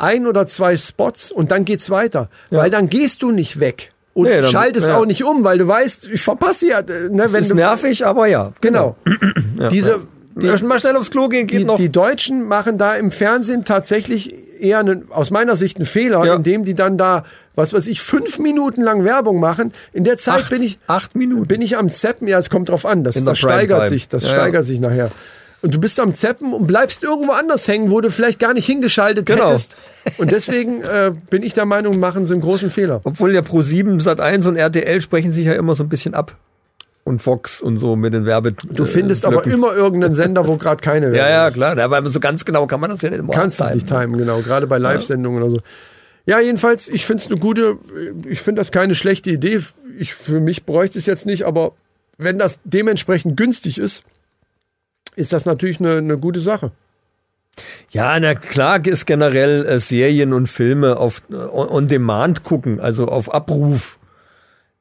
Ein 0.02 0.26
oder 0.28 0.48
zwei 0.48 0.76
Spots 0.78 1.32
und 1.32 1.52
dann 1.52 1.64
geht's 1.66 1.90
weiter. 1.90 2.30
Weil 2.50 2.70
dann 2.70 2.90
gehst 2.90 3.22
du 3.22 3.32
nicht 3.32 3.60
weg 3.60 3.92
und 4.14 4.26
Nee, 4.28 4.42
dann- 4.42 4.52
schaltest 4.52 4.88
ja. 4.88 4.98
auch 4.98 5.06
nicht 5.06 5.24
um, 5.24 5.44
weil 5.44 5.58
du 5.58 5.68
weißt, 5.68 6.10
ich 6.12 6.22
verpasse 6.22 6.68
ja. 6.68 6.80
äh, 6.80 7.10
Ne, 7.10 7.24
Das 7.24 7.34
wenn 7.34 7.42
ist 7.42 7.52
du, 7.52 7.56
nervig, 7.56 8.06
aber 8.06 8.28
ja. 8.28 8.52
Genau. 8.62 8.96
Diese, 9.72 10.00
Die, 10.36 10.48
mal 10.64 10.80
schnell 10.80 10.96
aufs 10.96 11.12
Klo 11.12 11.28
gehen 11.30 11.48
geht 11.48 11.62
die, 11.62 11.66
noch. 11.66 11.76
die 11.78 11.90
Deutschen 11.92 12.48
machen 12.48 12.78
da 12.78 12.96
im 12.96 13.12
Fernsehen 13.12 13.64
tatsächlich 13.66 14.34
eher 14.60 14.80
einen, 14.80 15.12
aus 15.12 15.30
meiner 15.30 15.56
Sicht 15.56 15.78
einen 15.78 15.86
Fehler, 15.86 16.24
Ja. 16.26 16.36
indem 16.36 16.64
die 16.66 16.74
dann 16.76 16.98
da, 16.98 17.24
was 17.56 17.74
weiß 17.74 17.88
ich, 17.88 18.02
fünf 18.02 18.38
Minuten 18.40 18.82
lang 18.82 19.04
Werbung 19.04 19.40
machen. 19.40 19.74
In 19.94 20.04
der 20.04 20.18
Zeit 20.18 20.44
Acht- 20.44 20.50
bin 20.52 20.62
ich 20.64 20.80
acht 20.88 21.16
Minuten. 21.16 21.48
bin 21.48 21.62
ich 21.62 21.78
am 21.78 21.90
Zeppen. 21.90 22.28
Ja, 22.28 22.38
es 22.40 22.50
kommt 22.50 22.70
drauf 22.70 22.86
an. 22.86 23.04
Das, 23.04 23.16
das 23.24 23.38
steigert 23.40 23.80
Primetime. 23.80 23.90
sich. 23.90 24.08
Das 24.10 24.24
Ja, 24.24 24.30
ja. 24.30 24.36
steigert 24.36 24.66
sich 24.66 24.80
nachher. 24.80 25.12
Und 25.62 25.76
du 25.76 25.80
bist 25.80 26.00
am 26.00 26.16
Zeppen 26.16 26.54
und 26.54 26.66
bleibst 26.66 27.04
irgendwo 27.04 27.34
anders 27.34 27.68
hängen, 27.68 27.92
wo 27.92 28.02
du 28.02 28.10
vielleicht 28.10 28.40
gar 28.40 28.54
nicht 28.54 28.66
hingeschaltet 28.66 29.28
Genau. 29.28 29.50
hättest. 29.50 29.76
Und 30.18 30.32
deswegen 30.32 30.82
äh, 30.82 31.12
bin 31.30 31.44
ich 31.44 31.54
der 31.54 31.66
Meinung, 31.66 32.00
machen 32.00 32.26
sie 32.26 32.34
einen 32.34 32.42
großen 32.42 32.70
Fehler. 32.72 33.02
Obwohl 33.04 33.34
ja 33.34 33.42
Pro7, 33.42 34.02
Sat1 34.02 34.48
und 34.48 34.56
RTL 34.56 35.02
sprechen 35.02 35.32
sich 35.32 35.46
ja 35.46 35.54
immer 35.54 35.76
so 35.76 35.84
ein 35.84 35.90
bisschen 35.90 36.16
ab. 36.16 36.36
Und 37.04 37.22
Fox 37.22 37.62
und 37.62 37.78
so 37.78 37.96
mit 37.96 38.14
den 38.14 38.26
Werbe. 38.26 38.54
Du 38.54 38.86
findest 38.86 39.26
aber 39.26 39.46
immer 39.46 39.74
irgendeinen 39.76 40.14
Sender, 40.14 40.48
wo 40.48 40.58
gerade 40.58 40.82
keine 40.82 41.08
Ja, 41.08 41.14
Werbung 41.14 41.30
ja, 41.32 41.48
ist. 41.48 41.54
klar. 41.56 41.78
Aber 41.80 42.08
so 42.10 42.20
ganz 42.20 42.46
genau 42.46 42.68
kann 42.68 42.80
man 42.80 42.90
das 42.92 43.02
ja 43.02 43.10
nicht 43.10 43.20
immer 43.20 43.34
Kannst 43.34 43.60
es 43.62 43.74
nicht 43.74 43.88
timen, 43.88 44.18
genau. 44.18 44.40
Gerade 44.42 44.68
bei 44.68 44.78
Live-Sendungen 44.78 45.42
oder 45.42 45.50
so. 45.52 45.60
Ja, 46.28 46.40
jedenfalls, 46.40 46.88
ich 46.88 47.06
finde 47.06 47.24
es 47.24 47.30
eine 47.32 47.40
gute, 47.40 47.78
ich 48.28 48.42
finde 48.42 48.62
das 48.62 48.72
keine 48.72 48.94
schlechte 48.96 49.32
Idee. 49.32 49.62
Ich, 49.98 50.14
für 50.14 50.40
mich 50.40 50.66
bräuchte 50.66 51.00
es 51.00 51.08
jetzt 51.08 51.26
nicht, 51.26 51.44
aber 51.46 51.74
wenn 52.20 52.38
das 52.38 52.60
dementsprechend 52.64 53.36
günstig 53.36 53.80
ist, 53.80 54.04
ist 55.16 55.34
das 55.34 55.46
natürlich 55.46 55.80
eine, 55.80 55.98
eine 55.98 56.18
gute 56.18 56.40
Sache. 56.40 56.72
Ja, 57.90 58.18
na 58.20 58.34
klar 58.36 58.86
ist 58.86 59.06
generell 59.06 59.66
äh, 59.66 59.80
Serien 59.80 60.32
und 60.34 60.48
Filme 60.48 60.98
auf 60.98 61.24
äh, 61.30 61.36
on, 61.36 61.88
Demand 61.88 62.44
gucken, 62.44 62.80
also 62.80 63.08
auf 63.08 63.34
Abruf, 63.34 63.98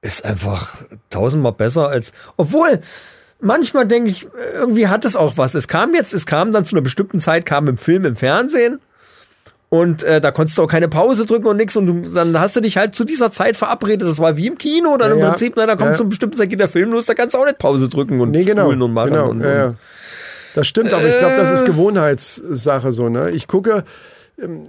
ist 0.02 0.24
einfach 0.24 0.76
tausendmal 1.10 1.52
besser 1.52 1.88
als. 1.88 2.12
Obwohl, 2.36 2.80
manchmal 3.40 3.86
denke 3.86 4.10
ich, 4.10 4.28
irgendwie 4.54 4.86
hat 4.88 5.04
es 5.04 5.16
auch 5.16 5.36
was. 5.36 5.54
Es 5.54 5.66
kam 5.68 5.94
jetzt, 5.94 6.14
es 6.14 6.24
kam 6.26 6.52
dann 6.52 6.64
zu 6.64 6.74
einer 6.76 6.82
bestimmten 6.82 7.20
Zeit, 7.20 7.44
kam 7.44 7.68
im 7.68 7.76
Film, 7.76 8.04
im 8.04 8.16
Fernsehen. 8.16 8.80
Und 9.68 10.02
äh, 10.02 10.20
da 10.20 10.32
konntest 10.32 10.58
du 10.58 10.62
auch 10.62 10.66
keine 10.68 10.88
Pause 10.88 11.26
drücken 11.26 11.46
und 11.46 11.56
nix. 11.56 11.76
Und 11.76 11.86
du, 11.86 12.10
dann 12.12 12.38
hast 12.40 12.56
du 12.56 12.60
dich 12.60 12.76
halt 12.76 12.94
zu 12.94 13.04
dieser 13.04 13.30
Zeit 13.30 13.56
verabredet. 13.56 14.08
Das 14.08 14.18
war 14.18 14.36
wie 14.36 14.48
im 14.48 14.58
Kino. 14.58 14.96
Dann 14.96 15.10
Ja, 15.10 15.16
im. 15.24 15.30
Prinzip, 15.30 15.52
na, 15.56 15.66
da 15.66 15.76
kommt 15.76 15.90
Ja. 15.90 15.94
zum 15.96 16.08
bestimmten 16.08 16.36
Zeit 16.36 16.50
geht 16.50 16.58
der 16.60 16.68
Film 16.68 16.90
los, 16.90 17.06
da 17.06 17.14
kannst 17.14 17.34
du 17.34 17.38
auch 17.38 17.44
nicht 17.44 17.58
Pause 17.58 17.88
drücken 17.88 18.20
und 18.20 18.30
Nee, 18.32 18.42
genau. 18.42 18.62
spulen 18.64 18.82
und 18.82 18.92
machen. 18.92 19.10
genau 19.10 19.28
und, 19.30 19.40
ja, 19.42 19.54
ja. 19.54 19.74
Das 20.54 20.66
stimmt, 20.66 20.92
aber 20.92 21.06
ich 21.08 21.18
glaube, 21.18 21.36
das 21.36 21.50
Äh. 21.50 21.54
ist 21.54 21.64
Gewohnheitssache 21.66 22.92
so. 22.92 23.08
Ne? 23.08 23.30
Ich 23.30 23.46
gucke. 23.48 23.84
ähm, 24.42 24.68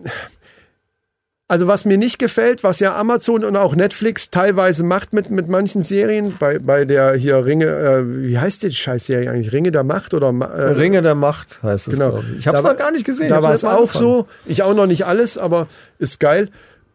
Also 1.48 1.68
was 1.68 1.84
mir 1.84 1.98
nicht 1.98 2.18
gefällt, 2.18 2.64
was 2.64 2.80
ja 2.80 2.96
Amazon 2.96 3.44
und 3.44 3.58
auch 3.58 3.76
Netflix 3.76 4.30
teilweise 4.30 4.86
macht 4.86 5.12
mit, 5.12 5.30
mit 5.32 5.50
manchen 5.50 5.82
Serien, 5.82 6.34
bei, 6.40 6.60
bei 6.60 6.86
der 6.86 7.14
hier 7.16 7.46
Ringe, 7.46 7.66
äh, 7.66 8.04
wie 8.30 8.38
heißt 8.40 8.64
die 8.64 8.74
Scheißserie 8.74 9.30
eigentlich? 9.30 9.52
Ringe 9.52 9.72
der 9.74 9.84
Macht 9.84 10.14
oder 10.14 10.30
äh, 10.30 10.72
Ringe 10.72 11.02
der 11.02 11.14
Macht 11.16 11.62
heißt 11.62 11.90
es, 11.90 11.94
Genau. 12.00 12.20
ich. 12.20 12.38
Ich 12.38 12.44
Da 12.46 12.54
war- 12.54 12.72
noch 12.72 12.80
gar 12.80 12.92
nicht 12.94 13.06
gesehen. 13.06 13.28
Da 13.28 13.44
war 13.44 13.54
es 13.54 13.66
auch 13.66 13.80
angefangen. 13.82 14.02
so. 14.06 14.28
Ich 14.46 14.64
auch 14.64 14.74
noch 14.74 14.88
nicht 14.88 15.06
alles, 15.06 15.38
aber 15.38 15.68
ist 16.00 16.22
geil. 16.22 16.48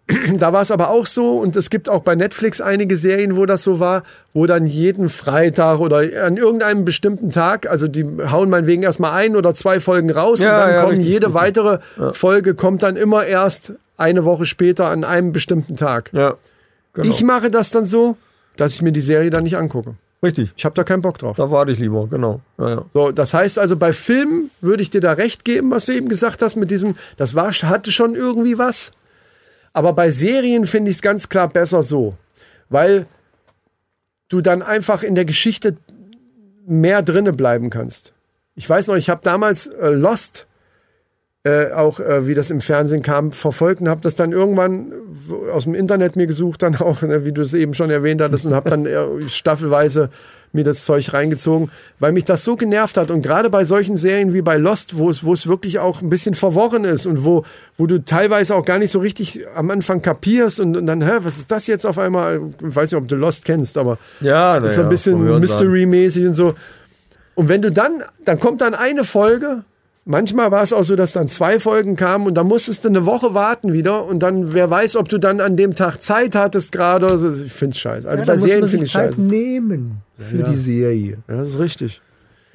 Da 0.39 0.53
war 0.53 0.63
es 0.63 0.71
aber 0.71 0.91
auch 0.91 1.07
so 1.07 1.39
und 1.39 1.57
es 1.57 1.69
gibt 1.71 1.89
auch 1.89 2.03
bei 2.03 2.15
Netflix 2.15 2.61
einige 2.61 2.97
Serien, 2.97 3.37
wo 3.37 3.45
das 3.45 3.63
so 3.63 3.81
war, 3.81 4.05
wo 4.33 4.47
dann 4.47 4.67
jeden 4.67 5.09
Freitag 5.09 5.81
oder 5.81 5.99
an 6.25 6.37
irgendeinem 6.37 6.85
bestimmten 6.85 7.31
Tag, 7.33 7.69
also 7.69 7.89
die 7.89 8.05
hauen 8.31 8.49
meinetwegen 8.49 8.83
erstmal 8.85 9.13
ein 9.13 9.35
oder 9.35 9.53
zwei 9.55 9.81
Folgen 9.81 10.11
raus 10.11 10.39
Ja, 10.39 10.55
und 10.55 10.61
dann 10.61 10.71
ja, 10.71 10.81
kommen 10.83 10.91
richtig, 10.91 11.09
jede 11.09 11.27
richtig. 11.27 11.43
weitere 11.43 11.79
Folge 12.13 12.55
kommt 12.55 12.83
dann 12.85 12.97
immer 12.97 13.25
erst 13.25 13.73
eine 13.97 14.25
Woche 14.25 14.45
später 14.47 14.91
an 14.91 15.03
einem 15.05 15.33
bestimmten 15.33 15.77
Tag. 15.77 16.11
Ja, 16.13 16.35
genau. 16.93 17.09
Ich 17.09 17.25
mache 17.25 17.51
das 17.51 17.71
dann 17.71 17.87
so, 17.87 18.17
dass 18.57 18.75
ich 18.75 18.83
mir 18.83 18.93
die 18.93 19.01
Serie 19.01 19.31
dann 19.31 19.43
nicht 19.45 19.57
angucke. 19.57 19.95
Richtig. 20.23 20.53
Ich 20.57 20.65
habe 20.65 20.75
da 20.75 20.83
keinen 20.85 21.03
Bock 21.03 21.19
drauf. 21.19 21.37
Da 21.37 21.51
warte 21.51 21.73
ich 21.73 21.79
lieber, 21.79 22.07
genau. 22.09 22.41
Ja, 22.59 22.69
ja. 22.71 22.85
So, 22.93 23.11
das 23.13 23.35
heißt 23.35 23.59
also, 23.59 23.77
bei 23.77 23.93
Filmen 23.93 24.51
würde 24.61 24.83
ich 24.83 24.91
dir 24.91 25.01
da 25.01 25.13
recht 25.13 25.45
geben, 25.45 25.71
was 25.71 25.87
du 25.87 25.93
eben 25.93 26.09
gesagt 26.09 26.43
hast, 26.43 26.57
mit 26.57 26.71
diesem, 26.71 26.97
das 27.17 27.35
war, 27.35 27.53
hatte 27.53 27.91
schon 27.93 28.15
irgendwie 28.15 28.57
was. 28.59 28.93
Aber 29.76 29.92
bei 29.92 30.11
Serien 30.11 30.64
finde 30.64 30.90
ich 30.90 30.97
es 30.97 31.02
ganz 31.02 31.28
klar 31.28 31.50
besser 31.50 31.83
so. 31.83 32.14
Weil 32.71 33.04
du 34.30 34.40
dann 34.40 34.62
einfach 34.62 35.02
in 35.02 35.14
der 35.14 35.26
Geschichte 35.26 35.76
mehr 36.66 37.02
drinne 37.02 37.35
bleiben 37.35 37.68
kannst. 37.68 38.14
Ich 38.54 38.66
weiß 38.66 38.87
noch, 38.87 38.95
ich 38.95 39.11
habe 39.11 39.21
damals 39.23 39.66
äh, 39.66 39.90
Lost, 39.90 40.47
äh, 41.45 41.73
auch 41.73 42.00
äh, 42.00 42.26
wie 42.26 42.33
das 42.33 42.50
im 42.50 42.62
Fernsehen 42.62 43.02
kam, 43.02 43.33
verfolgt 43.33 43.83
und 43.83 43.90
habe 43.90 44.00
das 44.00 44.16
dann 44.16 44.33
irgendwann 44.33 44.92
äh, 45.28 45.50
aus 45.50 45.64
dem 45.64 45.75
Internet 45.75 46.16
mir 46.16 46.26
gesucht, 46.26 46.62
dann 46.62 46.76
auch, 46.76 47.02
ne, 47.02 47.26
wie 47.26 47.33
du 47.33 47.42
es 47.42 47.52
eben 47.52 47.75
schon 47.75 47.90
erwähnt 47.90 48.23
hattest, 48.23 48.47
und 48.47 48.54
habe 48.54 48.71
dann 48.71 48.87
äh, 48.87 49.28
staffelweise 49.28 50.09
mir 50.57 50.65
das 50.65 50.85
Zeug 50.85 51.13
reingezogen, 51.13 51.71
weil 52.01 52.11
mich 52.11 52.25
das 52.25 52.43
so 52.43 52.57
genervt 52.57 52.97
hat. 52.97 53.13
Und 53.13 53.23
gerade 53.23 53.49
bei 53.49 53.65
solchen 53.65 53.97
Serien 53.97 54.35
wie 54.35 54.43
bei 54.43 54.57
Lost, 54.57 54.99
wo 54.99 55.09
es, 55.09 55.23
wo 55.23 55.33
es 55.33 55.47
wirklich 55.47 55.79
auch 55.79 56.03
ein 56.03 56.11
bisschen 56.11 56.35
verworren 56.35 56.85
ist 56.85 57.07
und 57.07 57.25
wo, 57.25 57.45
wo 57.79 57.87
du 57.87 58.05
teilweise 58.05 58.57
auch 58.57 58.65
gar 58.65 58.79
nicht 58.79 58.91
so 58.91 58.99
richtig 58.99 59.47
am 59.55 59.71
Anfang 59.71 60.03
kapierst 60.03 60.59
und, 60.59 60.77
und 60.77 60.87
dann, 60.87 61.03
hä, 61.03 61.19
was 61.23 61.39
ist 61.39 61.51
das 61.51 61.69
jetzt 61.69 61.87
auf 61.87 61.99
einmal? 61.99 62.41
Ich 62.67 62.75
weiß 62.75 62.91
nicht, 62.91 63.01
ob 63.01 63.07
du 63.07 63.15
Lost 63.15 63.45
kennst, 63.45 63.79
aber 63.79 63.99
Ja, 64.21 64.59
ist 64.71 64.75
so 64.75 64.83
ein 64.83 64.89
bisschen 64.89 65.41
Mystery-mäßig 65.41 66.27
und 66.27 66.35
so. 66.35 66.55
Und 67.37 67.49
wenn 67.49 67.63
du 67.63 67.71
dann, 67.71 68.03
dann 68.25 68.41
kommt 68.41 68.63
dann 68.63 68.75
eine 68.75 69.05
Folge. 69.05 69.63
Manchmal 70.09 70.53
war 70.53 70.63
es 70.63 70.73
auch 70.73 70.85
so, 70.85 70.95
dass 70.95 71.13
dann 71.13 71.27
zwei 71.27 71.59
Folgen 71.59 71.97
kamen 71.97 72.27
und 72.27 72.35
dann 72.35 72.47
musstest 72.47 72.85
du 72.85 72.89
eine 72.89 73.07
Woche 73.07 73.35
warten 73.35 73.73
wieder 73.73 74.05
und 74.05 74.21
dann, 74.21 74.55
wer 74.55 74.71
weiß, 74.71 74.95
ob 74.95 75.09
du 75.09 75.19
dann 75.19 75.41
an 75.41 75.57
dem 75.57 75.75
Tag 75.75 76.01
Zeit 76.01 76.37
hattest 76.37 76.71
gerade. 76.71 77.09
Also 77.09 77.29
ich 77.45 77.53
finde 77.53 77.75
es 77.75 77.81
scheiße. 77.81 78.09
Also 78.09 78.23
Ja, 78.23 78.27
bei 78.27 78.37
Serien 78.39 78.69
finde 78.69 78.85
ich 78.85 78.93
Zeit 78.93 79.11
scheiße. 79.11 79.21
nehmen 79.21 80.03
für 80.17 80.45
die 80.45 80.55
Serie. 80.55 81.19
Ja, 81.29 81.39
das 81.39 81.51
ist 81.51 81.59
richtig. 81.59 82.01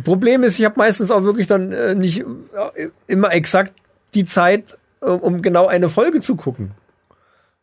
Problem 0.02 0.44
ist, 0.44 0.58
ich 0.60 0.64
habe 0.66 0.76
meistens 0.78 1.12
auch 1.12 1.24
wirklich 1.24 1.48
dann 1.48 1.74
äh, 1.74 1.94
nicht 1.94 2.22
äh, 2.22 2.88
immer 3.08 3.34
exakt 3.34 3.74
die 4.16 4.24
Zeit, 4.26 4.78
äh, 5.02 5.06
um 5.08 5.42
genau 5.42 5.68
eine 5.68 5.90
Folge 5.90 6.22
zu 6.22 6.38
gucken. 6.38 6.72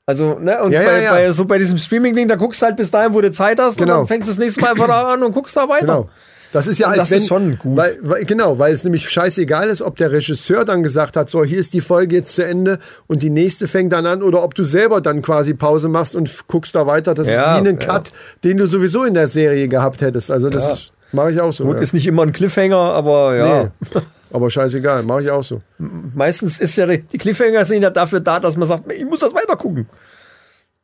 Also, 0.04 0.38
ne, 0.38 0.62
und 0.62 0.70
Ja, 0.72 0.82
ja, 0.82 0.88
bei, 0.88 1.02
ja. 1.02 1.10
bei 1.12 1.32
so 1.32 1.46
bei 1.46 1.56
diesem 1.58 1.78
Streaming-Ding, 1.78 2.28
da 2.28 2.36
guckst 2.36 2.60
du 2.60 2.66
halt 2.66 2.76
bis 2.76 2.90
dahin, 2.90 3.14
wo 3.14 3.20
du 3.22 3.32
Zeit 3.32 3.58
hast, 3.58 3.78
Genau. 3.78 3.94
und 3.94 3.98
dann 4.00 4.06
fängst 4.06 4.28
du 4.28 4.32
das 4.32 4.38
nächste 4.38 4.60
Mal 4.60 4.72
einfach 4.72 4.86
da 4.86 5.12
an 5.14 5.22
und 5.22 5.32
guckst 5.32 5.56
da 5.56 5.66
weiter. 5.68 5.86
Genau. 5.86 6.08
Das 6.52 6.66
ist 6.66 6.78
ja 6.78 6.86
als 6.88 6.98
das 6.98 7.10
wenn, 7.10 7.18
ist 7.18 7.28
schon 7.28 7.58
gut. 7.58 7.76
Weil, 7.76 7.98
weil, 8.02 8.24
genau, 8.24 8.58
weil 8.58 8.72
es 8.72 8.82
nämlich 8.84 9.08
scheißegal 9.10 9.68
ist, 9.68 9.82
ob 9.82 9.96
der 9.96 10.12
Regisseur 10.12 10.64
dann 10.64 10.82
gesagt 10.82 11.16
hat, 11.16 11.28
so, 11.28 11.44
hier 11.44 11.58
ist 11.58 11.74
die 11.74 11.80
Folge 11.82 12.16
jetzt 12.16 12.34
zu 12.34 12.44
Ende 12.44 12.78
und 13.06 13.22
die 13.22 13.28
nächste 13.30 13.68
fängt 13.68 13.92
dann 13.92 14.06
an 14.06 14.22
oder 14.22 14.42
ob 14.42 14.54
du 14.54 14.64
selber 14.64 15.00
dann 15.02 15.20
quasi 15.20 15.52
Pause 15.54 15.88
machst 15.88 16.14
und 16.14 16.46
guckst 16.48 16.74
da 16.74 16.86
weiter. 16.86 17.12
Das 17.14 17.28
Ja, 17.28 17.56
ist 17.58 17.64
wie 17.64 17.68
ein 17.68 17.78
ja. 17.80 17.86
Cut, 17.86 18.12
den 18.44 18.56
du 18.56 18.66
sowieso 18.66 19.04
in 19.04 19.12
der 19.14 19.28
Serie 19.28 19.68
gehabt 19.68 20.00
hättest. 20.00 20.30
Also 20.30 20.48
das 20.48 20.68
Ja. 20.68 20.76
mache 21.12 21.32
ich 21.32 21.40
auch 21.40 21.52
so. 21.52 21.64
Gut, 21.64 21.76
ja. 21.76 21.82
ist 21.82 21.92
nicht 21.92 22.06
immer 22.06 22.22
ein 22.22 22.32
Cliffhanger, 22.32 22.76
aber 22.76 23.36
ja. 23.36 23.70
Nee. 23.94 24.00
Aber 24.30 24.50
scheißegal, 24.50 25.04
mache 25.04 25.22
ich 25.22 25.30
auch 25.30 25.42
so. 25.42 25.62
Meistens 25.78 26.60
ist 26.60 26.76
ja 26.76 26.86
die, 26.86 26.98
die 27.00 27.16
Cliffhanger 27.16 27.64
sind 27.64 27.80
ja 27.82 27.88
dafür 27.88 28.20
da, 28.20 28.38
dass 28.38 28.58
man 28.58 28.68
sagt, 28.68 28.92
ich 28.92 29.06
muss 29.06 29.20
das 29.20 29.34
weiter 29.34 29.56
gucken. 29.56 29.88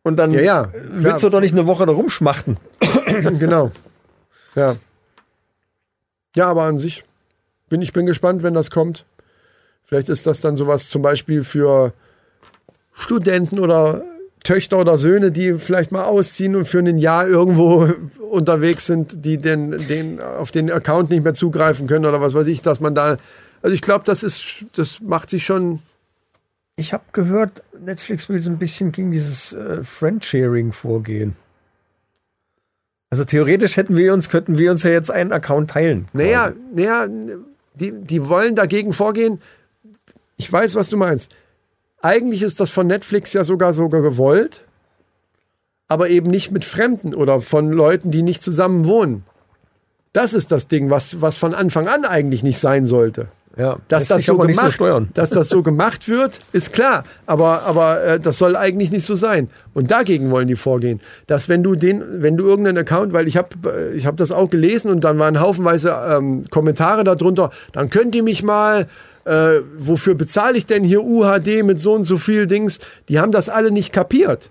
Und 0.02 0.16
dann 0.18 0.30
Ja, 0.30 0.40
ja, 0.40 0.68
willst 0.92 1.22
du 1.24 1.28
doch 1.28 1.40
nicht 1.40 1.52
eine 1.52 1.66
Woche 1.66 1.84
da 1.84 1.92
rumschmachten. 1.92 2.56
genau. 3.38 3.70
Ja. 4.54 4.76
Ja, 6.34 6.48
aber 6.48 6.62
an 6.62 6.78
sich 6.78 7.04
bin 7.68 7.82
ich 7.82 7.92
bin 7.92 8.06
gespannt, 8.06 8.42
wenn 8.42 8.54
das 8.54 8.70
kommt. 8.70 9.04
Vielleicht 9.84 10.08
ist 10.08 10.26
das 10.26 10.40
dann 10.40 10.56
sowas 10.56 10.88
zum 10.88 11.02
Beispiel 11.02 11.44
für 11.44 11.92
Studenten 12.92 13.58
oder 13.58 14.04
Töchter 14.44 14.78
oder 14.78 14.98
Söhne, 14.98 15.32
die 15.32 15.54
vielleicht 15.54 15.90
mal 15.90 16.04
ausziehen 16.04 16.54
und 16.54 16.66
für 16.66 16.78
ein 16.78 16.98
Jahr 16.98 17.26
irgendwo 17.26 17.88
unterwegs 18.30 18.86
sind, 18.86 19.24
die 19.24 19.38
den, 19.38 19.72
den 19.88 20.20
auf 20.20 20.50
den 20.50 20.70
Account 20.70 21.10
nicht 21.10 21.24
mehr 21.24 21.34
zugreifen 21.34 21.86
können 21.86 22.04
oder 22.06 22.20
was 22.20 22.34
weiß 22.34 22.46
ich, 22.46 22.62
dass 22.62 22.80
man 22.80 22.94
da. 22.94 23.16
Also 23.62 23.74
ich 23.74 23.82
glaube, 23.82 24.04
das 24.04 24.22
ist, 24.22 24.66
das 24.74 25.00
macht 25.00 25.30
sich 25.30 25.44
schon. 25.44 25.80
Ich 26.76 26.92
habe 26.92 27.04
gehört, 27.12 27.62
Netflix 27.80 28.28
will 28.28 28.40
so 28.40 28.50
ein 28.50 28.58
bisschen 28.58 28.92
gegen 28.92 29.12
dieses 29.12 29.52
äh, 29.52 29.82
Friendsharing 29.84 30.72
vorgehen. 30.72 31.36
Also 33.14 33.22
theoretisch 33.22 33.76
hätten 33.76 33.96
wir 33.96 34.12
uns, 34.12 34.28
könnten 34.28 34.58
wir 34.58 34.72
uns 34.72 34.82
ja 34.82 34.90
jetzt 34.90 35.08
einen 35.08 35.30
Account 35.30 35.70
teilen. 35.70 36.08
Naja, 36.12 36.52
naja, 36.74 37.06
die, 37.74 37.92
die 37.92 38.28
wollen 38.28 38.56
dagegen 38.56 38.92
vorgehen. 38.92 39.40
Ich 40.36 40.52
weiß, 40.52 40.74
was 40.74 40.88
du 40.88 40.96
meinst. 40.96 41.32
Eigentlich 42.02 42.42
ist 42.42 42.58
das 42.58 42.70
von 42.70 42.88
Netflix 42.88 43.32
ja 43.32 43.44
sogar 43.44 43.72
sogar 43.72 44.02
gewollt, 44.02 44.64
aber 45.86 46.10
eben 46.10 46.28
nicht 46.28 46.50
mit 46.50 46.64
Fremden 46.64 47.14
oder 47.14 47.40
von 47.40 47.70
Leuten, 47.70 48.10
die 48.10 48.24
nicht 48.24 48.42
zusammen 48.42 48.84
wohnen. 48.84 49.22
Das 50.12 50.34
ist 50.34 50.50
das 50.50 50.66
Ding, 50.66 50.90
was, 50.90 51.20
was 51.20 51.36
von 51.36 51.54
Anfang 51.54 51.86
an 51.86 52.04
eigentlich 52.04 52.42
nicht 52.42 52.58
sein 52.58 52.84
sollte. 52.84 53.28
Ja, 53.56 53.76
Dass 53.86 54.08
das, 54.08 54.24
so 54.24 54.36
gemacht, 54.36 54.76
so 54.78 55.00
dass 55.14 55.30
das 55.30 55.48
so 55.48 55.62
gemacht 55.62 56.08
wird, 56.08 56.40
ist 56.52 56.72
klar. 56.72 57.04
Aber, 57.24 57.62
aber 57.62 58.02
äh, 58.02 58.20
das 58.20 58.38
soll 58.38 58.56
eigentlich 58.56 58.90
nicht 58.90 59.06
so 59.06 59.14
sein. 59.14 59.48
Und 59.74 59.92
dagegen 59.92 60.30
wollen 60.30 60.48
die 60.48 60.56
vorgehen. 60.56 61.00
Dass 61.28 61.48
wenn 61.48 61.62
du 61.62 61.76
den, 61.76 62.02
wenn 62.22 62.36
du 62.36 62.46
irgendeinen 62.46 62.78
Account, 62.78 63.12
weil 63.12 63.28
ich 63.28 63.36
habe 63.36 63.92
ich 63.94 64.06
hab 64.06 64.16
das 64.16 64.32
auch 64.32 64.50
gelesen 64.50 64.90
und 64.90 65.04
dann 65.04 65.18
waren 65.18 65.40
haufenweise 65.40 65.94
ähm, 66.10 66.42
Kommentare 66.50 67.04
darunter, 67.04 67.50
dann 67.72 67.90
könnt 67.90 68.16
ihr 68.16 68.24
mich 68.24 68.42
mal, 68.42 68.88
äh, 69.24 69.60
wofür 69.78 70.14
bezahle 70.14 70.58
ich 70.58 70.66
denn 70.66 70.82
hier 70.82 71.04
UHD 71.04 71.62
mit 71.62 71.78
so 71.78 71.94
und 71.94 72.04
so 72.04 72.18
viel 72.18 72.48
Dings? 72.48 72.80
Die 73.08 73.20
haben 73.20 73.30
das 73.30 73.48
alle 73.48 73.70
nicht 73.70 73.92
kapiert. 73.92 74.50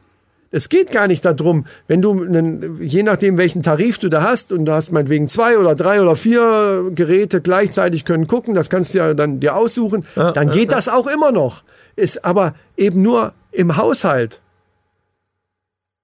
Es 0.55 0.69
geht 0.69 0.91
gar 0.91 1.07
nicht 1.07 1.25
darum, 1.25 1.65
wenn 1.87 2.03
du, 2.03 2.11
einen, 2.11 2.79
je 2.79 3.01
nachdem 3.01 3.39
welchen 3.39 3.63
Tarif 3.63 3.97
du 3.97 4.07
da 4.07 4.21
hast 4.21 4.51
und 4.51 4.65
du 4.65 4.71
hast 4.71 4.91
meinetwegen 4.91 5.27
zwei 5.27 5.57
oder 5.57 5.73
drei 5.73 5.99
oder 5.99 6.15
vier 6.15 6.91
Geräte 6.93 7.41
gleichzeitig 7.41 8.05
können 8.05 8.27
gucken, 8.27 8.53
das 8.53 8.69
kannst 8.69 8.93
du 8.93 8.99
ja 8.99 9.15
dann 9.15 9.39
dir 9.39 9.55
aussuchen, 9.55 10.05
dann 10.15 10.51
geht 10.51 10.71
das 10.71 10.87
auch 10.87 11.07
immer 11.07 11.31
noch. 11.31 11.63
Ist 11.95 12.23
aber 12.23 12.53
eben 12.77 13.01
nur 13.01 13.33
im 13.51 13.77
Haushalt. 13.77 14.41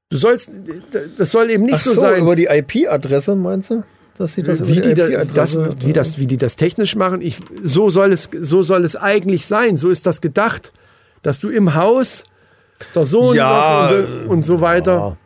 Du 0.10 0.18
sollst, 0.18 0.50
das 1.20 1.32
soll 1.32 1.52
eben 1.52 1.66
nicht 1.66 1.78
so, 1.78 1.94
so, 1.94 2.02
sein. 2.02 2.24
über 2.24 2.36
die 2.36 2.48
IP-Adresse 2.48 3.36
meinst 3.36 3.70
du? 3.70 3.84
Dass 4.18 4.34
sie 4.34 4.42
das 4.42 4.68
wie 4.68 4.82
die, 4.82 4.90
IP-Adresse- 4.90 5.32
das, 5.36 5.58
wie, 5.86 5.94
das, 5.94 6.18
wie 6.18 6.26
die 6.26 6.38
das 6.38 6.56
technisch 6.56 6.96
machen, 6.96 7.22
ich, 7.22 7.38
so, 7.64 7.92
soll 7.92 8.12
es, 8.12 8.28
so 8.42 8.64
soll 8.64 8.84
es 8.84 8.96
eigentlich 8.96 9.46
sein. 9.46 9.78
So 9.78 9.90
ist 9.90 10.08
das 10.08 10.22
gedacht, 10.22 10.74
dass 11.22 11.40
du 11.40 11.50
im 11.50 11.76
Haus 11.76 12.24
der 12.96 13.06
Sohn 13.06 13.36
Ja, 13.36 13.90
noch 13.92 13.98
und, 13.98 14.28
und 14.30 14.44
so 14.44 14.62
weiter. 14.62 15.18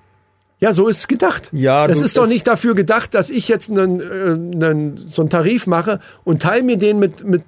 Ja, 0.59 0.73
so 0.73 0.87
ist 0.87 0.99
es 0.99 1.07
gedacht. 1.09 1.49
Ja, 1.51 1.87
das 1.87 1.99
du- 1.99 2.05
ist 2.05 2.15
doch 2.15 2.21
das- 2.21 2.31
nicht 2.31 2.47
dafür 2.47 2.73
gedacht, 2.73 3.13
dass 3.13 3.29
ich 3.29 3.49
jetzt 3.49 3.69
einen, 3.69 3.99
äh, 3.99 4.65
einen, 4.65 4.95
so 5.09 5.21
einen 5.21 5.29
Tarif 5.29 5.67
mache 5.67 5.99
und 6.23 6.41
teile 6.41 6.63
mir 6.63 6.77
den 6.77 6.99
mit, 6.99 7.27
mit 7.27 7.43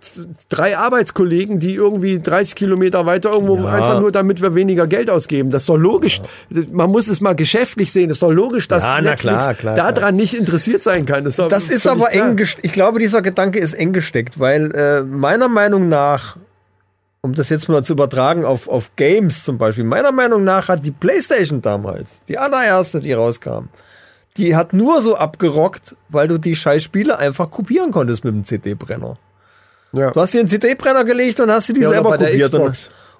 drei 0.49 0.77
Arbeitskollegen, 0.77 1.59
die 1.59 1.75
irgendwie 1.75 2.19
30 2.19 2.55
Kilometer 2.55 3.05
weiter 3.05 3.31
irgendwo 3.31 3.55
Ja. 3.55 3.67
einfach 3.69 4.01
nur, 4.01 4.11
damit 4.11 4.41
wir 4.41 4.53
weniger 4.53 4.85
Geld 4.85 5.09
ausgeben. 5.09 5.49
Das 5.49 5.61
ist 5.61 5.69
doch 5.69 5.77
logisch. 5.77 6.21
Man 6.73 6.89
muss 6.89 7.07
es 7.07 7.21
mal 7.21 7.35
geschäftlich 7.37 7.89
sehen. 7.89 8.09
Das 8.09 8.17
ist 8.17 8.23
doch 8.23 8.31
logisch, 8.33 8.67
dass 8.67 8.83
Ja, 8.83 8.95
na 9.01 9.11
Netflix 9.11 9.21
klar, 9.45 9.53
klar, 9.53 9.73
klar. 9.75 9.93
daran 9.93 10.17
nicht 10.17 10.33
interessiert 10.33 10.83
sein 10.83 11.05
kann. 11.05 11.23
Das 11.23 11.35
ist, 11.35 11.39
doch 11.39 11.47
Das 11.47 11.69
ist 11.69 11.87
aber 11.87 12.07
klar. 12.09 12.27
eng 12.31 12.35
gesteckt. 12.35 12.65
Ich 12.65 12.73
glaube, 12.73 12.99
dieser 12.99 13.21
Gedanke 13.21 13.59
ist 13.59 13.75
eng 13.75 13.93
gesteckt, 13.93 14.41
weil 14.41 14.71
äh, 14.75 15.03
meiner 15.03 15.47
Meinung 15.47 15.87
nach, 15.87 16.35
um 17.25 17.33
das 17.33 17.49
jetzt 17.49 17.67
mal 17.67 17.83
zu 17.83 17.93
übertragen 17.93 18.45
auf, 18.45 18.67
auf 18.67 18.95
Games 18.95 19.43
zum 19.43 19.57
Beispiel, 19.57 19.83
meiner 19.83 20.11
Meinung 20.11 20.43
nach 20.43 20.67
hat 20.69 20.85
die 20.85 20.91
PlayStation 20.91 21.59
damals, 21.59 22.23
die 22.25 22.37
allererste, 22.37 23.01
die 23.01 23.13
rauskam, 23.13 23.69
die 24.37 24.55
hat 24.55 24.73
nur 24.73 25.01
so 25.01 25.15
abgerockt, 25.15 25.95
weil 26.09 26.27
du 26.27 26.37
die 26.37 26.55
scheiß 26.55 26.83
Spiele 26.83 27.17
einfach 27.17 27.49
kopieren 27.49 27.91
konntest 27.91 28.23
mit 28.23 28.35
dem 28.35 28.43
CD-Brenner. 28.43 29.17
Ja. 29.91 30.11
Du 30.11 30.21
hast 30.21 30.35
dir 30.35 30.41
einen 30.41 30.49
CD-Brenner 30.49 31.03
gelegt 31.03 31.39
und 31.39 31.49
hast 31.49 31.65
sie 31.65 31.73
die 31.73 31.81
Ja, 31.81 31.89
selber 31.89 32.15
kopiert. 32.15 32.53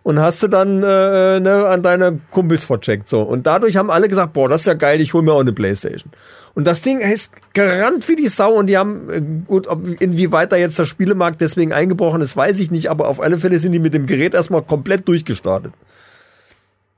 Und, 0.06 0.18
und 0.18 0.20
hast 0.20 0.44
du 0.44 0.48
dann 0.48 0.84
äh, 0.84 1.40
ne, 1.40 1.66
an 1.68 1.82
deine 1.82 2.20
Kumpels 2.30 2.64
vercheckt. 2.64 3.08
So. 3.08 3.24
Und 3.24 3.48
dadurch 3.48 3.76
haben 3.76 3.90
alle 3.90 4.08
gesagt, 4.08 4.34
boah, 4.34 4.48
das 4.48 4.62
ist 4.62 4.68
ja 4.68 4.76
geil, 4.76 5.02
ich 5.02 5.16
hol 5.16 5.24
mir 5.24 5.34
auch 5.34 5.40
eine 5.40 5.52
Playstation. 5.52 6.12
Und 6.54 6.68
das 6.68 6.82
Ding 6.84 7.00
ist 7.00 7.32
gerannt 7.54 8.08
wie 8.08 8.16
die 8.16 8.28
Sau 8.28 8.54
und 8.54 8.68
die 8.68 8.78
haben, 8.78 9.10
äh, 9.10 9.22
gut, 9.48 9.68
ob, 9.68 10.00
inwieweit 10.00 10.52
da 10.52 10.58
jetzt 10.58 10.78
der 10.78 10.86
Spielemarkt 10.86 11.42
deswegen 11.42 11.74
eingebrochen 11.74 12.22
ist, 12.22 12.38
weiß 12.38 12.60
ich 12.60 12.70
nicht, 12.70 12.92
aber 12.92 13.08
auf 13.08 13.20
alle 13.20 13.40
Fälle 13.40 13.58
sind 13.58 13.72
die 13.72 13.80
mit 13.80 13.96
dem 13.96 14.06
Gerät 14.06 14.36
erstmal 14.36 14.62
komplett 14.62 15.08
durchgestartet. 15.08 15.74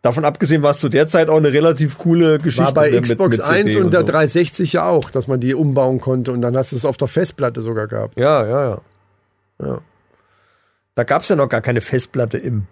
Davon 0.02 0.26
abgesehen 0.26 0.62
war 0.62 0.72
es 0.72 0.80
zu 0.80 0.90
der 0.90 1.08
Zeit 1.08 1.30
auch 1.30 1.38
eine 1.38 1.54
relativ 1.54 1.98
coole 1.98 2.40
Geschichte. 2.40 2.66
War 2.66 2.74
bei 2.74 2.90
ne, 2.90 2.98
mit- 2.98 3.04
Xbox 3.04 3.38
mit 3.38 3.46
CD 3.46 3.60
1 3.60 3.76
und 3.78 3.94
der 3.94 4.02
so. 4.02 4.08
360 4.08 4.74
ja 4.74 4.84
auch, 4.86 5.10
dass 5.12 5.30
man 5.30 5.40
die 5.40 5.54
umbauen 5.56 6.02
konnte 6.02 6.34
und 6.34 6.42
dann 6.42 6.58
hast 6.58 6.74
du 6.74 6.76
es 6.76 6.84
auf 6.84 6.98
der 6.98 7.08
Festplatte 7.08 7.62
sogar 7.62 7.88
gehabt. 7.88 8.20
Ja, 8.20 8.46
ja, 8.46 8.70
ja. 8.70 8.82
ja. 9.64 9.82
Da 10.96 11.04
gab 11.06 11.22
es 11.22 11.30
ja 11.30 11.38
noch 11.38 11.48
gar 11.48 11.62
keine 11.62 11.80
Festplatte 11.80 12.38
im 12.38 12.68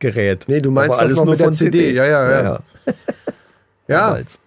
Gerät. 0.00 0.44
Nee, 0.48 0.60
du 0.60 0.70
meinst 0.72 0.98
war 0.98 1.06
das 1.06 1.16
noch 1.16 1.24
mit 1.26 1.38
der 1.38 1.52
CD. 1.52 1.92
Ja, 1.92 2.04
ja, 2.04 2.30
ja. 2.30 2.42
ja. 2.42 2.60
Ja, 3.86 4.06
Damals. 4.08 4.40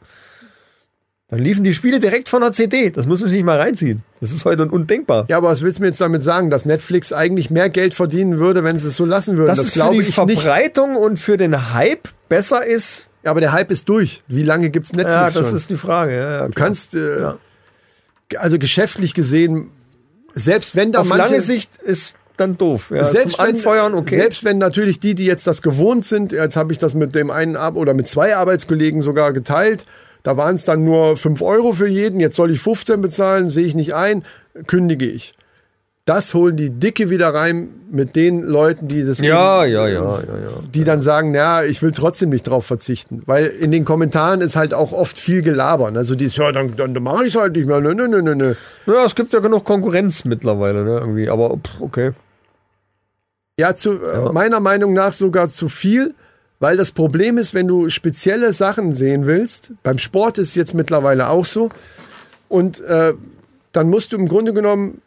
Dann 1.30 1.40
liefen 1.40 1.64
die 1.64 1.74
Spiele 1.74 2.00
direkt 2.00 2.30
von 2.30 2.42
der 2.42 2.52
CD. 2.54 2.92
Das 2.92 3.08
muss 3.08 3.22
man 3.22 3.30
sich 3.30 3.44
mal 3.44 3.60
reinziehen. 3.60 4.04
Das 4.20 4.32
ist 4.32 4.46
heute 4.46 4.68
undenkbar. 4.68 5.26
ja, 5.30 5.38
aber 5.38 5.50
was 5.50 5.62
willst 5.64 5.80
du 5.80 5.84
mir 5.84 5.88
jetzt 5.90 6.00
damit 6.02 6.22
sagen, 6.22 6.50
dass 6.52 6.66
Netflix 6.66 7.12
eigentlich 7.12 7.50
mehr 7.50 7.70
Geld 7.70 7.94
verdienen 7.96 8.38
würde, 8.38 8.64
wenn 8.64 8.78
sie 8.78 8.88
es 8.90 8.96
so 8.96 9.06
lassen 9.06 9.38
würden? 9.38 9.48
Dass 9.48 9.58
Das, 9.58 9.68
es 9.68 9.74
für 9.74 9.90
die 9.92 10.00
ich 10.02 10.06
nicht. 10.18 10.42
Verbreitung 10.42 10.96
und 10.96 11.20
für 11.20 11.38
den 11.38 11.74
Hype 11.74 12.08
besser 12.30 12.66
ist, 12.66 13.08
Ja, 13.24 13.32
aber 13.32 13.42
der 13.42 13.52
Hype 13.52 13.72
ist 13.72 13.90
durch. 13.90 14.22
Wie 14.28 14.44
lange 14.44 14.70
gibt's 14.70 14.92
ja, 14.92 14.98
Netflix 15.04 15.34
das 15.34 15.48
schon? 15.48 15.58
ist 15.58 15.70
die 15.72 15.78
Frage. 15.78 16.14
Ja, 16.16 16.32
ja, 16.32 16.48
du 16.48 16.54
kannst, 16.54 16.94
äh, 16.94 17.20
Ja. 17.22 17.38
also 18.38 18.60
geschäftlich 18.60 19.14
gesehen, 19.16 19.72
selbst 20.36 20.76
wenn 20.76 20.92
da 20.92 21.00
Auf 21.02 21.08
manche, 21.10 21.26
lange 21.26 21.42
Sicht 21.42 21.78
ist 21.78 22.16
dann 22.38 22.58
doof. 22.58 22.92
Ja, 22.94 23.04
selbst 23.04 23.40
wenn, 23.40 23.48
Anfeuern, 23.48 23.94
okay. 23.94 24.16
selbst 24.16 24.44
wenn 24.44 24.58
natürlich 24.58 25.00
die, 25.00 25.16
die 25.16 25.26
jetzt 25.26 25.48
das 25.48 25.62
gewohnt 25.62 26.06
sind, 26.06 26.32
jetzt 26.32 26.56
habe 26.56 26.74
ich 26.74 26.80
das 26.80 26.94
mit 26.94 27.16
dem 27.16 27.30
einen 27.30 27.56
Ab 27.56 27.76
oder 27.76 27.94
mit 27.94 28.08
zwei 28.08 28.36
Arbeitskollegen 28.36 29.02
sogar 29.02 29.34
geteilt, 29.34 29.86
da 30.24 30.38
waren 30.38 30.56
es 30.56 30.66
dann 30.66 30.84
nur 30.84 31.18
5 31.18 31.42
Euro 31.42 31.74
für 31.74 31.88
jeden, 31.88 32.20
jetzt 32.20 32.36
soll 32.36 32.52
ich 32.52 32.60
15 32.60 33.02
bezahlen, 33.02 33.50
sehe 33.50 33.66
ich 33.66 33.76
nicht 33.76 33.94
ein, 33.94 34.24
kündige 34.68 35.06
ich. 35.06 35.34
Das 36.06 36.34
holen 36.34 36.58
die 36.58 36.70
Dicke 36.70 37.10
wieder 37.10 37.34
rein 37.34 37.70
mit 37.90 38.18
den 38.18 38.42
Leuten, 38.42 38.90
die 38.90 39.06
das 39.06 39.20
ja, 39.20 39.64
ja, 39.64 39.88
ja, 39.88 40.20
ja, 40.20 40.20
ja. 40.20 40.50
die 40.74 40.84
dann 40.84 41.00
sagen, 41.00 41.34
ja, 41.34 41.64
ich 41.64 41.82
will 41.82 41.92
trotzdem 41.92 42.30
nicht 42.30 42.44
drauf 42.44 42.66
verzichten. 42.66 43.24
Weil 43.26 43.46
in 43.46 43.72
den 43.72 43.86
Kommentaren 43.86 44.42
ist 44.42 44.58
halt 44.58 44.74
auch 44.74 44.92
oft 44.92 45.18
viel 45.18 45.42
gelabern. 45.42 45.96
Also 45.96 46.16
die 46.16 46.26
ja, 46.26 46.52
dann, 46.52 46.76
dann 46.76 46.92
mache 47.02 47.26
ich 47.26 47.38
halt 47.38 47.56
nicht 47.56 47.68
mehr. 47.68 47.80
Nö, 47.80 47.94
nö, 47.94 48.10
nö, 48.10 48.22
nö, 48.22 48.36
nö. 48.36 48.54
Ja, 48.86 49.06
es 49.06 49.16
gibt 49.16 49.32
ja 49.32 49.40
genug 49.40 49.64
Konkurrenz 49.64 50.26
mittlerweile, 50.26 50.84
ne, 50.84 50.98
irgendwie. 51.00 51.30
Aber 51.30 51.58
okay. 51.80 52.12
Ja, 53.58 53.74
zu, 53.76 54.02
Äh, 54.04 54.34
meiner 54.34 54.60
Meinung 54.60 54.94
nach 54.94 55.14
sogar 55.14 55.48
zu 55.48 55.70
viel, 55.70 56.16
weil 56.60 56.76
das 56.76 56.92
Problem 56.92 57.38
ist, 57.38 57.54
wenn 57.54 57.68
du 57.68 57.88
spezielle 57.88 58.52
Sachen 58.52 58.92
sehen 58.92 59.26
willst, 59.26 59.72
beim 59.84 60.00
Sport 60.00 60.38
ist 60.38 60.50
es 60.50 60.56
jetzt 60.56 60.74
mittlerweile 60.74 61.30
auch 61.30 61.46
so, 61.46 61.70
und 62.50 62.82
äh, 62.82 63.14
dann 63.72 63.90
musst 63.90 64.12
du 64.12 64.18
im 64.18 64.28
Grunde 64.28 64.54
genommen 64.54 65.02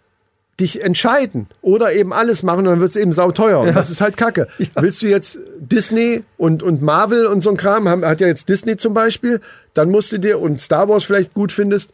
dich 0.58 0.82
entscheiden 0.82 1.46
oder 1.60 1.92
eben 1.92 2.12
alles 2.12 2.42
machen 2.42 2.60
und 2.60 2.64
dann 2.66 2.80
wird 2.80 2.90
es 2.90 2.96
eben 2.96 3.12
sauteuer. 3.12 3.60
Und 3.60 3.76
das 3.76 3.90
ist 3.90 4.00
halt 4.00 4.16
kacke. 4.16 4.48
Willst 4.74 5.02
du 5.02 5.06
jetzt 5.06 5.38
Disney 5.58 6.24
und, 6.38 6.62
und 6.62 6.80
Marvel 6.80 7.26
und 7.26 7.42
so 7.42 7.50
ein 7.50 7.56
Kram, 7.56 7.88
haben, 7.88 8.04
hat 8.04 8.20
ja 8.20 8.26
jetzt 8.26 8.48
Disney 8.48 8.76
zum 8.76 8.94
Beispiel, 8.94 9.40
dann 9.74 9.90
musst 9.90 10.12
du 10.12 10.18
dir, 10.18 10.40
und 10.40 10.60
Star 10.60 10.88
Wars 10.88 11.04
vielleicht 11.04 11.34
gut 11.34 11.52
findest, 11.52 11.92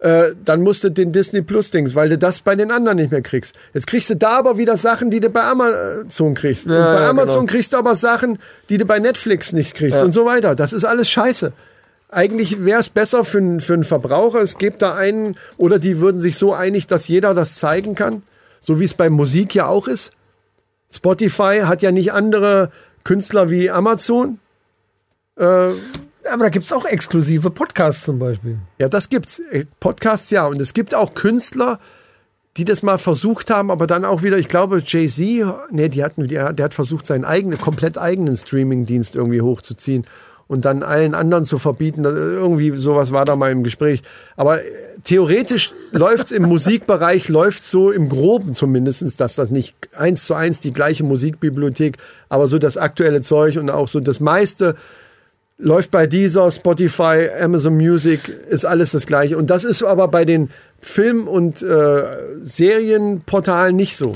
äh, 0.00 0.30
dann 0.44 0.62
musst 0.62 0.84
du 0.84 0.90
den 0.90 1.12
Disney 1.12 1.42
Plus 1.42 1.70
Dings, 1.70 1.94
weil 1.94 2.08
du 2.08 2.16
das 2.16 2.40
bei 2.40 2.54
den 2.54 2.70
anderen 2.70 2.98
nicht 2.98 3.10
mehr 3.10 3.20
kriegst. 3.20 3.58
Jetzt 3.74 3.86
kriegst 3.86 4.08
du 4.08 4.16
da 4.16 4.38
aber 4.38 4.56
wieder 4.56 4.76
Sachen, 4.76 5.10
die 5.10 5.20
du 5.20 5.28
bei 5.28 5.42
Amazon 5.42 6.34
kriegst. 6.34 6.66
und 6.66 6.72
Ja, 6.72 6.94
bei 6.94 7.02
ja, 7.02 7.10
Amazon 7.10 7.40
genau. 7.40 7.52
kriegst 7.52 7.72
du 7.72 7.76
aber 7.78 7.94
Sachen, 7.94 8.38
die 8.68 8.78
du 8.78 8.84
bei 8.84 9.00
Netflix 9.00 9.52
nicht 9.52 9.74
kriegst 9.74 10.00
und 10.00 10.12
so 10.12 10.24
weiter. 10.24 10.54
Das 10.54 10.72
ist 10.72 10.84
alles 10.84 11.10
scheiße. 11.10 11.52
Eigentlich 12.10 12.64
wäre 12.64 12.80
es 12.80 12.88
besser 12.88 13.24
für, 13.24 13.38
einen- 13.38 13.60
für 13.60 13.74
einen 13.74 13.84
Verbraucher, 13.84 14.40
es 14.40 14.56
gibt 14.58 14.80
da 14.82 14.94
einen, 14.94 15.36
oder 15.58 15.78
die 15.78 16.00
würden 16.00 16.20
sich 16.20 16.36
so 16.36 16.54
einig, 16.54 16.86
dass 16.86 17.06
jeder 17.08 17.34
das 17.34 17.56
zeigen 17.56 17.94
kann, 17.94 18.22
so 18.60 18.80
wie 18.80 18.84
es 18.84 18.94
bei 18.94 19.10
Musik 19.10 19.54
ja 19.54 19.66
auch 19.66 19.86
ist. 19.88 20.12
Spotify 20.90 21.60
hat 21.64 21.82
ja 21.82 21.92
nicht 21.92 22.12
andere 22.12 22.70
Künstler 23.04 23.50
wie 23.50 23.70
Amazon. 23.70 24.38
Aber 25.36 25.74
da 26.44 26.48
gibt's 26.48 26.72
auch 26.72 26.84
exklusive 26.84 27.50
Podcasts 27.50 28.04
zum 28.04 28.18
Beispiel. 28.18 28.58
Ja, 28.78 28.88
das 28.88 29.08
gibt's. 29.08 29.38
Äh, 29.50 29.66
Podcasts 29.80 30.30
ja. 30.30 30.46
Und 30.46 30.60
es 30.60 30.74
gibt 30.74 30.94
auch 30.94 31.14
Künstler, 31.14 31.78
die 32.56 32.64
das 32.64 32.82
mal 32.82 32.98
versucht 32.98 33.50
haben, 33.50 33.70
aber 33.70 33.86
dann 33.86 34.04
auch 34.04 34.22
wieder, 34.22 34.36
ich 34.36 34.48
glaube, 34.48 34.82
Jay-Z, 34.84 35.46
nee, 35.70 35.88
die 35.88 36.02
hatten, 36.02 36.26
der, 36.26 36.52
der 36.52 36.64
hat 36.64 36.74
versucht, 36.74 37.06
seinen 37.06 37.24
eigenen, 37.24 37.58
komplett 37.58 37.96
eigenen 37.98 38.36
Streaming-Dienst 38.36 39.14
irgendwie 39.14 39.40
hochzuziehen 39.42 40.04
und 40.48 40.64
dann 40.64 40.82
allen 40.82 41.14
anderen 41.14 41.44
zu 41.44 41.58
verbieten. 41.58 42.04
Irgendwie 42.04 42.76
sowas 42.76 43.12
war 43.12 43.24
da 43.24 43.36
mal 43.36 43.52
im 43.52 43.62
Gespräch. 43.62 44.02
Aber 44.36 44.60
äh, 44.60 44.64
theoretisch 45.04 45.72
läuft's 45.92 46.32
im 46.32 46.44
Musikbereich, 46.44 47.28
läuft's 47.28 47.70
so 47.70 47.92
im 47.92 48.08
Groben 48.08 48.54
zumindestens, 48.54 49.16
dass 49.16 49.36
das 49.36 49.50
nicht 49.50 49.76
eins 49.94 50.24
zu 50.24 50.34
eins 50.34 50.58
die 50.58 50.72
gleiche 50.72 51.04
Musikbibliothek, 51.04 51.98
aber 52.28 52.46
so 52.46 52.58
das 52.58 52.76
aktuelle 52.76 53.20
Zeug 53.20 53.58
und 53.58 53.70
auch 53.70 53.88
so 53.88 54.00
das 54.00 54.18
meiste 54.18 54.74
läuft 55.58 55.90
bei 55.90 56.06
dieser, 56.06 56.50
Spotify, 56.50 57.28
Amazon 57.40 57.76
Music, 57.76 58.28
ist 58.28 58.64
alles 58.64 58.92
das 58.92 59.06
gleiche. 59.06 59.36
Und 59.36 59.50
das 59.50 59.64
ist 59.64 59.82
aber 59.82 60.08
bei 60.08 60.24
den 60.24 60.50
Film- 60.80 61.26
und 61.26 61.62
äh, 61.62 62.02
Serienportalen 62.44 63.74
nicht 63.74 63.96
so. 63.96 64.14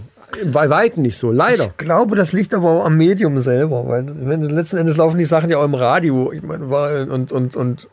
Bei 0.52 0.70
Weitem 0.70 1.02
nicht 1.02 1.16
so, 1.16 1.30
leider. 1.30 1.66
Ich 1.66 1.76
glaube, 1.76 2.16
das 2.16 2.32
liegt 2.32 2.54
aber 2.54 2.70
auch 2.70 2.84
am 2.84 2.96
Medium 2.96 3.38
selber, 3.38 3.86
weil 3.88 4.06
wenn, 4.26 4.42
letzten 4.42 4.76
Endes 4.78 4.96
laufen 4.96 5.18
die 5.18 5.24
Sachen 5.24 5.50
ja 5.50 5.58
auch 5.58 5.64
im 5.64 5.74
Radio. 5.74 6.32
Ich 6.32 6.42
meine, 6.42 6.64
und, 7.10 7.32
und, 7.32 7.56
und 7.56 7.88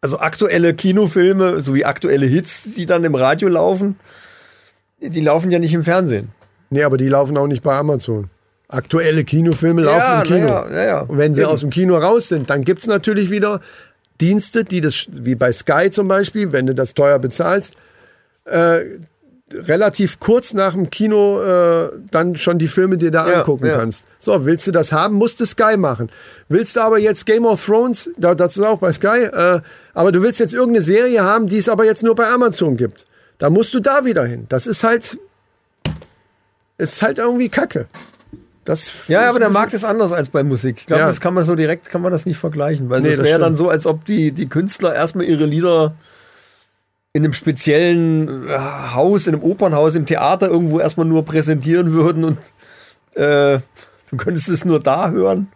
also 0.00 0.18
aktuelle 0.18 0.74
Kinofilme 0.74 1.62
sowie 1.62 1.84
aktuelle 1.84 2.26
Hits, 2.26 2.74
die 2.74 2.86
dann 2.86 3.04
im 3.04 3.14
Radio 3.14 3.48
laufen, 3.48 3.96
die 5.00 5.20
laufen 5.20 5.50
ja 5.50 5.58
nicht 5.58 5.74
im 5.74 5.84
Fernsehen. 5.84 6.30
Nee, 6.70 6.82
aber 6.82 6.96
die 6.96 7.08
laufen 7.08 7.36
auch 7.36 7.46
nicht 7.46 7.62
bei 7.62 7.74
Amazon. 7.76 8.30
Aktuelle 8.68 9.24
Kinofilme 9.24 9.82
laufen 9.82 9.98
Ja, 9.98 10.22
im 10.22 10.26
Kino. 10.28 10.46
ja, 10.48 10.70
ja, 10.70 10.84
ja. 10.84 11.00
Und 11.00 11.18
wenn 11.18 11.34
sie 11.34 11.42
Eben. 11.42 11.50
aus 11.50 11.60
dem 11.60 11.70
Kino 11.70 11.96
raus 11.98 12.28
sind, 12.28 12.48
dann 12.50 12.64
gibt's 12.64 12.86
natürlich 12.86 13.30
wieder 13.30 13.60
Dienste, 14.20 14.64
die 14.64 14.80
das, 14.80 15.06
wie 15.10 15.34
bei 15.34 15.52
Sky 15.52 15.90
zum 15.90 16.08
Beispiel, 16.08 16.52
wenn 16.52 16.66
du 16.66 16.74
das 16.74 16.94
teuer 16.94 17.18
bezahlst, 17.18 17.76
äh, 18.46 18.80
relativ 19.54 20.18
kurz 20.20 20.52
nach 20.54 20.72
dem 20.74 20.90
Kino 20.90 21.40
äh, 21.42 21.90
dann 22.10 22.36
schon 22.36 22.58
die 22.58 22.68
Filme 22.68 22.96
dir 22.98 23.10
da 23.10 23.28
Ja, 23.30 23.38
angucken 23.40 23.66
ja. 23.66 23.76
kannst. 23.78 24.06
So, 24.18 24.44
willst 24.44 24.66
du 24.66 24.72
das 24.72 24.92
haben, 24.92 25.14
musst 25.16 25.40
du 25.40 25.46
Sky 25.46 25.76
machen. 25.76 26.10
Willst 26.48 26.76
du 26.76 26.80
aber 26.80 26.98
jetzt 26.98 27.26
Game 27.26 27.44
of 27.46 27.64
Thrones, 27.64 28.10
da, 28.16 28.34
das 28.34 28.56
ist 28.56 28.64
auch 28.64 28.78
bei 28.78 28.92
Sky, 28.92 29.24
äh, 29.24 29.60
aber 29.94 30.12
du 30.12 30.22
willst 30.22 30.40
jetzt 30.40 30.54
irgendeine 30.54 30.82
Serie 30.84 31.22
haben, 31.22 31.46
die 31.46 31.58
es 31.58 31.68
aber 31.68 31.84
jetzt 31.84 32.02
nur 32.02 32.14
bei 32.14 32.26
Amazon 32.28 32.76
gibt. 32.76 33.04
Da 33.38 33.50
musst 33.50 33.74
du 33.74 33.80
da 33.80 34.04
wieder 34.04 34.24
hin. 34.24 34.46
Das 34.48 34.66
ist 34.66 34.84
halt, 34.84 35.18
ist 36.78 37.02
halt 37.02 37.18
irgendwie 37.18 37.48
Kacke. 37.48 37.86
Das 38.64 38.92
Ja, 39.08 39.28
aber 39.28 39.40
der 39.40 39.50
Markt 39.50 39.72
ist 39.74 39.84
anders 39.84 40.12
als 40.12 40.28
bei 40.28 40.44
Musik. 40.44 40.76
Ich 40.80 40.86
glaube, 40.86 41.00
Ja. 41.02 41.08
das 41.08 41.20
kann 41.20 41.34
man 41.34 41.44
so 41.44 41.56
direkt, 41.56 41.90
kann 41.90 42.00
man 42.00 42.12
das 42.12 42.26
nicht 42.26 42.38
vergleichen. 42.38 42.88
Weil 42.90 43.00
Nee, 43.00 43.08
es 43.10 43.18
wäre 43.22 43.40
dann 43.40 43.56
so, 43.56 43.68
als 43.68 43.86
ob 43.86 44.06
die, 44.06 44.30
die 44.32 44.48
Künstler 44.48 44.94
erstmal 44.94 45.24
ihre 45.26 45.44
Lieder 45.44 45.94
in 47.14 47.24
einem 47.24 47.32
speziellen 47.34 48.48
äh, 48.48 48.58
Haus, 48.94 49.26
in 49.26 49.34
einem 49.34 49.42
Opernhaus, 49.44 49.94
im 49.94 50.06
Theater 50.06 50.48
irgendwo 50.48 50.80
erstmal 50.80 51.06
nur 51.06 51.24
präsentieren 51.24 51.92
würden 51.92 52.24
und 52.24 52.38
äh, 53.14 53.58
du 54.10 54.16
könntest 54.16 54.48
es 54.48 54.64
nur 54.64 54.80
da 54.80 55.10
hören. 55.10 55.48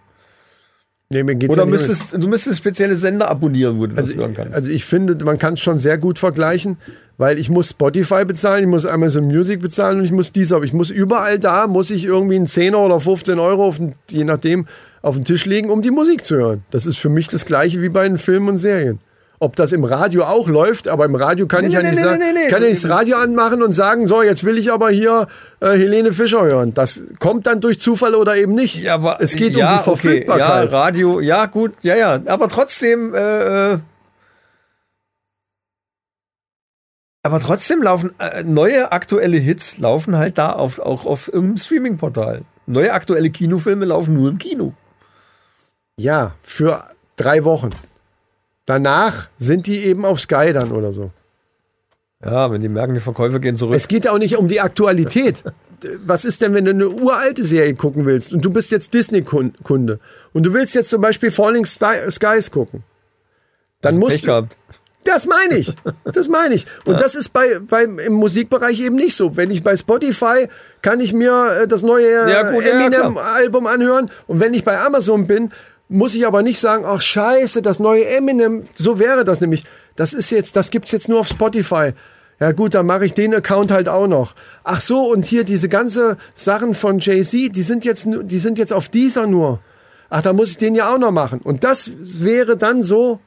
Nee, 1.09 1.23
mir 1.23 1.37
geht's 1.37 1.53
Oder 1.53 1.66
müsstest, 1.66 2.14
du 2.14 2.29
müsstest 2.29 2.59
spezielle 2.59 2.97
Sender 2.97 3.29
abonnieren, 3.31 3.79
wo 3.79 3.87
du 3.87 3.97
Also, 3.97 4.12
das 4.12 4.21
hören 4.21 4.35
kannst. 4.35 4.55
also 4.55 4.71
ich 4.71 4.85
finde, 4.85 5.25
man 5.25 5.38
kann 5.38 5.55
es 5.55 5.61
schon 5.61 5.79
sehr 5.79 5.99
gut 5.99 6.19
vergleichen, 6.19 6.79
weil 7.16 7.38
ich 7.38 7.49
muss 7.49 7.71
Spotify 7.71 8.25
bezahlen, 8.25 8.64
ich 8.64 8.69
muss 8.69 8.85
Amazon 8.85 9.25
Music 9.25 9.61
bezahlen 9.61 10.01
und 10.01 10.05
ich 10.05 10.11
muss 10.12 10.33
dieser, 10.33 10.61
ich 10.62 10.73
muss 10.73 10.90
überall 10.90 11.38
da, 11.38 11.69
muss 11.69 11.90
ich 11.90 12.05
irgendwie 12.05 12.35
einen 12.37 12.49
10er 12.49 12.77
oder 12.77 13.01
15 13.01 13.38
Euro, 13.38 13.66
auf 13.66 13.77
den, 13.77 13.92
je 14.11 14.25
nachdem, 14.25 14.66
auf 15.01 15.14
den 15.14 15.25
Tisch 15.25 15.47
legen, 15.47 15.71
um 15.71 15.81
die 15.81 15.92
Musik 15.92 16.25
zu 16.25 16.37
hören. 16.37 16.64
Das 16.71 16.87
ist 16.87 16.99
für 16.99 17.09
mich 17.09 17.29
das 17.29 17.47
gleiche 17.47 17.81
wie 17.81 17.88
bei 17.88 18.07
den 18.07 18.19
Filmen 18.19 18.49
und 18.49 18.59
Serien. 18.59 18.99
Ob 19.38 19.55
das 19.55 19.72
im 19.72 19.85
Radio 19.85 20.25
auch 20.25 20.49
läuft, 20.49 20.88
aber 20.88 21.05
im 21.05 21.14
Radio 21.14 21.46
kann 21.46 21.61
Nee, 21.61 21.68
ich 21.68 21.75
ja 21.75 21.83
nee, 21.83 21.90
nicht 21.90 21.99
nee, 21.99 22.05
sagen, 22.05 22.20
kann 22.49 22.62
ja 22.62 22.68
nicht 22.70 22.83
das 22.83 22.90
Radio 22.90 23.18
anmachen 23.18 23.62
und 23.62 23.72
sagen, 23.72 24.07
so, 24.07 24.22
jetzt 24.22 24.44
will 24.44 24.57
ich 24.57 24.72
aber 24.72 24.88
hier 24.90 25.27
äh, 25.61 25.72
Helene 25.72 26.12
Fischer 26.12 26.42
hören. 26.42 26.72
Das 26.72 27.03
kommt 27.18 27.46
dann 27.46 27.61
durch 27.61 27.79
Zufall 27.79 28.14
oder 28.14 28.37
eben 28.37 28.55
nicht. 28.55 28.77
ja, 28.83 28.94
aber 28.94 29.20
es 29.20 29.37
geht 29.37 29.55
ja, 29.55 29.72
um 29.72 29.79
die 29.79 29.85
Verfügbarkeit. 29.85 30.64
Okay, 30.64 30.72
ja, 30.72 30.81
Radio, 30.81 31.20
ja, 31.20 31.46
gut, 31.46 31.75
ja, 31.83 31.96
ja. 31.96 32.18
Aber 32.27 32.49
trotzdem, 32.49 33.14
äh, 33.14 33.75
äh, 33.75 33.79
aber 37.22 37.40
trotzdem 37.40 37.83
laufen 37.83 38.14
äh, 38.18 38.42
neue 38.42 38.92
aktuelle 38.92 39.37
Hits 39.37 39.77
laufen 39.79 40.16
halt 40.16 40.38
da 40.38 40.53
auf, 40.53 40.79
auch 40.79 41.05
auf 41.05 41.29
irgendeinem 41.29 41.59
Streaming-Portal. 41.59 42.42
Neue 42.66 42.92
aktuelle 42.92 43.31
Kinofilme 43.31 43.85
laufen 43.85 44.14
nur 44.14 44.31
im 44.31 44.38
Kino. 44.38 44.72
Ja, 45.99 46.35
für 46.42 46.85
drei 47.16 47.44
Wochen. 47.44 47.70
Danach 48.66 49.29
sind 49.38 49.66
die 49.66 49.85
eben 49.85 50.05
auf 50.05 50.20
Sky 50.20 50.52
dann 50.52 50.72
oder 50.72 50.92
so. 50.92 51.11
Ja, 52.24 52.50
wenn 52.50 52.61
die 52.61 52.68
merken, 52.68 52.94
die 52.94 53.00
Verkäufe 53.00 53.40
gehen 53.40 53.57
zurück. 53.57 53.74
Es 53.76 53.88
geht 53.88 54.09
auch 54.09 54.18
nicht 54.18 54.37
um 54.37 54.48
die 54.48 54.61
Aktualität. 54.61 55.44
was 56.05 56.24
ist 56.24 56.42
denn, 56.42 56.55
wenn 56.55 56.64
du 56.64 56.70
eine 56.70 56.88
uralte 56.88 57.44
Serie 57.44 57.74
gucken 57.74 58.07
willst 58.07 58.33
und 58.33 58.44
du 58.44 58.50
bist 58.50 58.70
jetzt 58.70 58.94
Disney-Kunde 58.94 60.00
und 60.33 60.42
du 60.42 60.55
willst 60.55 60.74
jetzt 60.74 60.90
zum 60.90 61.00
Beispiel 61.00 61.31
Falling 61.31 61.66
Skies 61.66 62.50
gucken? 62.50 62.83
Dann 63.81 63.98
musst 63.98 64.12
Pech 64.12 64.20
du, 64.22 64.26
gehabt. 64.26 64.59
das 65.05 65.26
meine 65.26 65.59
ich. 65.59 65.74
Das 66.05 66.29
meine 66.29 66.55
ich. 66.55 66.66
Und 66.85 67.00
das 67.00 67.14
ist 67.14 67.33
bei, 67.33 67.59
bei, 67.61 67.85
im 67.85 68.14
Musikbereich 68.14 68.81
eben 68.81 68.96
nicht 68.96 69.14
so. 69.14 69.37
Wenn 69.37 69.50
ich 69.50 69.62
bei 69.62 69.76
Spotify 69.76 70.48
kann 70.83 71.00
ich 71.00 71.12
mir 71.12 71.61
äh, 71.62 71.68
das 71.68 71.83
neue 71.83 72.11
Ja, 72.11 72.29
ja, 72.29 72.50
Eminem-Album 72.50 73.66
anhören. 73.66 74.11
Und 74.26 74.40
wenn 74.40 74.55
ich 74.55 74.64
bei 74.64 74.81
Amazon 74.81 75.26
bin, 75.26 75.52
muss 75.88 76.14
ich 76.14 76.27
aber 76.27 76.42
nicht 76.42 76.59
sagen, 76.59 76.85
ach 76.87 77.01
scheiße, 77.01 77.62
das 77.62 77.79
neue 77.79 78.07
Eminem, 78.07 78.64
so 78.75 78.99
wäre 78.99 79.25
das 79.25 79.40
nämlich. 79.40 79.64
Das 79.94 80.12
ist 80.12 80.31
jetzt, 80.31 80.57
das 80.57 80.70
gibt's 80.70 80.90
jetzt 80.92 81.09
nur 81.09 81.20
auf 81.20 81.29
Spotify. 81.29 81.92
Ja 82.38 82.53
gut, 82.53 82.75
dann 82.75 82.85
mache 82.85 83.07
ich 83.07 83.14
den 83.14 83.35
Account 83.35 83.70
halt 83.70 83.88
auch 83.88 84.07
noch. 84.07 84.35
Ach 84.62 84.81
so, 84.81 85.11
und 85.11 85.25
hier 85.25 85.44
diese 85.44 85.68
ganze 85.68 86.18
Sachen 86.35 86.75
von 86.75 86.99
Jay-Z, 86.99 87.57
die 87.57 87.62
sind 87.62 87.85
jetzt, 87.85 88.07
die 88.07 88.38
sind 88.38 88.59
jetzt 88.59 88.72
auf 88.72 88.88
dieser 88.88 89.27
nur. 89.27 89.61
Ach, 90.11 90.20
da 90.20 90.33
muss 90.33 90.51
ich 90.51 90.59
den 90.59 90.75
ja 90.75 90.92
auch 90.92 90.99
noch 90.99 91.12
machen. 91.12 91.40
Und 91.40 91.64
das 91.64 91.90
wäre 92.22 92.57
dann 92.57 92.83
so, 92.83 93.20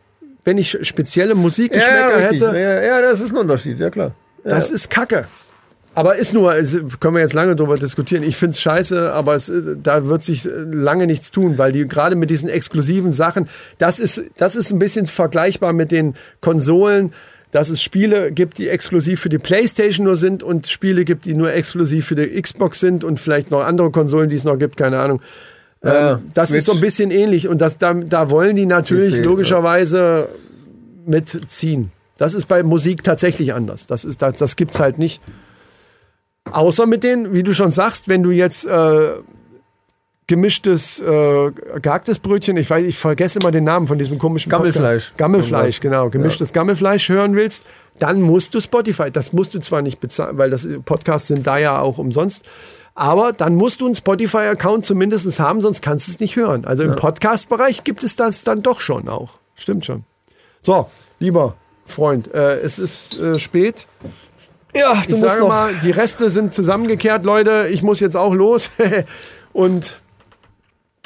wenn 0.44 0.58
ich 0.58 0.78
spezielle 0.84 1.34
Musikgeschmäcker 1.34 2.18
richtig. 2.18 2.42
hätte, 2.44 2.60
Ja, 2.60 2.82
ja, 2.82 3.02
das 3.02 3.20
ist 3.20 3.32
ein 3.32 3.38
Unterschied, 3.38 3.80
ja 3.80 3.90
klar. 3.90 4.14
das 4.44 4.70
ist 4.70 4.90
Kacke. 4.90 5.28
Aber 5.96 6.16
ist 6.16 6.34
nur, 6.34 6.56
es, 6.56 6.78
können 7.00 7.16
wir 7.16 7.22
jetzt 7.22 7.34
lange 7.34 7.56
drüber 7.56 7.78
diskutieren. 7.78 8.24
Ich 8.24 8.38
find's 8.38 8.62
scheiße, 8.62 9.12
aber 9.12 9.36
es, 9.36 9.52
da 9.82 10.06
wird 10.06 10.24
sich 10.24 10.48
lange 10.54 11.08
nichts 11.08 11.32
tun, 11.32 11.58
weil 11.58 11.72
die 11.72 11.88
gerade 11.88 12.16
mit 12.16 12.30
diesen 12.30 12.48
exklusiven 12.48 13.12
Sachen, 13.12 13.50
das 13.80 14.00
ist, 14.00 14.22
das 14.38 14.56
ist 14.56 14.72
ein 14.72 14.80
bisschen 14.80 15.08
vergleichbar 15.08 15.74
mit 15.74 15.92
den 15.92 16.14
Konsolen, 16.42 17.12
dass 17.52 17.70
es 17.70 17.82
Spiele 17.82 18.32
gibt, 18.32 18.60
die 18.60 18.70
exklusiv 18.70 19.20
für 19.20 19.30
die 19.30 19.40
Playstation 19.40 20.06
nur 20.06 20.16
sind 20.16 20.44
und 20.44 20.68
Spiele 20.68 21.04
gibt, 21.06 21.26
die 21.26 21.34
nur 21.34 21.52
exklusiv 21.52 22.06
für 22.06 22.16
die 22.16 22.40
Xbox 22.40 22.80
sind 22.80 23.04
und 23.04 23.20
vielleicht 23.20 23.50
noch 23.50 23.66
andere 23.66 23.90
Konsolen, 23.90 24.30
die 24.30 24.36
es 24.36 24.44
noch 24.44 24.58
gibt, 24.58 24.78
keine 24.78 25.00
Ahnung. 25.00 25.22
Ja, 25.84 26.14
ähm, 26.14 26.32
das 26.34 26.52
ist 26.52 26.66
so 26.66 26.74
ein 26.74 26.82
bisschen 26.82 27.10
ähnlich 27.10 27.48
und 27.48 27.60
das, 27.60 27.78
da, 27.78 27.94
da 27.94 28.30
wollen 28.30 28.56
die 28.56 28.66
natürlich 28.66 29.22
PC, 29.22 29.26
logischerweise 29.26 30.30
mitziehen. 31.06 31.92
Das 32.18 32.34
ist 32.34 32.48
bei 32.48 32.64
Musik 32.64 33.04
tatsächlich 33.04 33.54
anders. 33.54 33.88
Das, 33.88 34.04
ist, 34.06 34.22
das, 34.22 34.36
das 34.36 34.56
gibt's 34.56 34.80
halt 34.80 35.00
nicht. 35.00 35.22
Außer 36.52 36.86
mit 36.86 37.04
den, 37.04 37.34
wie 37.34 37.44
du 37.44 37.54
schon 37.54 37.72
sagst, 37.72 38.08
wenn 38.08 38.24
du 38.24 38.32
jetzt 38.32 38.66
äh, 38.66 39.14
gemischtes, 40.28 41.00
äh, 41.00 41.52
gehacktes 41.82 42.20
Brötchen, 42.20 42.56
ich 42.58 42.70
weiß, 42.70 42.86
ich 42.86 42.98
vergesse 42.98 43.40
immer 43.40 43.52
den 43.52 43.64
Namen 43.64 43.88
von 43.88 43.98
diesem 43.98 44.20
komischen 44.20 44.52
Gammelfleisch. 44.52 45.06
Podcast. 45.06 45.18
Gammelfleisch, 45.18 45.80
genau. 45.80 46.10
Gemischtes 46.10 46.54
Gammelfleisch 46.54 47.10
hören 47.10 47.36
willst, 47.36 47.66
dann 47.98 48.22
musst 48.22 48.54
du 48.54 48.62
Spotify. 48.62 49.12
Das 49.12 49.34
musst 49.34 49.56
du 49.56 49.60
zwar 49.60 49.82
nicht 49.82 50.00
bezahlen, 50.00 50.38
weil 50.38 50.50
das 50.50 50.68
Podcasts 50.86 51.28
sind 51.28 51.48
da 51.48 51.58
ja 51.58 51.82
auch 51.82 51.98
umsonst. 51.98 52.46
Aber 52.94 53.34
dann 53.34 53.56
musst 53.56 53.82
du 53.82 53.86
einen 53.86 53.96
Spotify-Account 53.96 54.86
zumindest 54.86 55.40
haben, 55.40 55.62
sonst 55.62 55.82
kannst 55.82 56.08
du 56.08 56.12
es 56.12 56.20
nicht 56.20 56.36
hören. 56.36 56.66
Also 56.66 56.84
im 56.84 56.96
Podcast-Bereich 56.96 57.84
gibt 57.84 58.04
es 58.04 58.16
das 58.16 58.44
dann 58.44 58.62
doch 58.62 58.82
schon 58.82 59.10
auch. 59.10 59.40
Stimmt 59.56 59.86
schon. 59.86 60.04
So, 60.60 60.90
lieber 61.20 61.56
Freund, 61.86 62.34
äh, 62.34 62.60
es 62.60 62.78
ist 62.78 63.18
äh, 63.18 63.40
spät. 63.40 63.88
Ja, 64.76 64.94
du 64.94 65.00
Ich 65.02 65.10
musst 65.10 65.22
sage 65.22 65.40
noch. 65.42 65.48
mal, 65.48 65.74
die 65.84 65.92
Reste 65.92 66.30
sind 66.30 66.54
zusammengekehrt, 66.54 67.26
Leute. 67.26 67.68
Ich 67.72 67.82
muss 67.84 68.00
jetzt 68.00 68.16
auch 68.16 68.34
los. 68.34 68.72
Und 69.54 70.00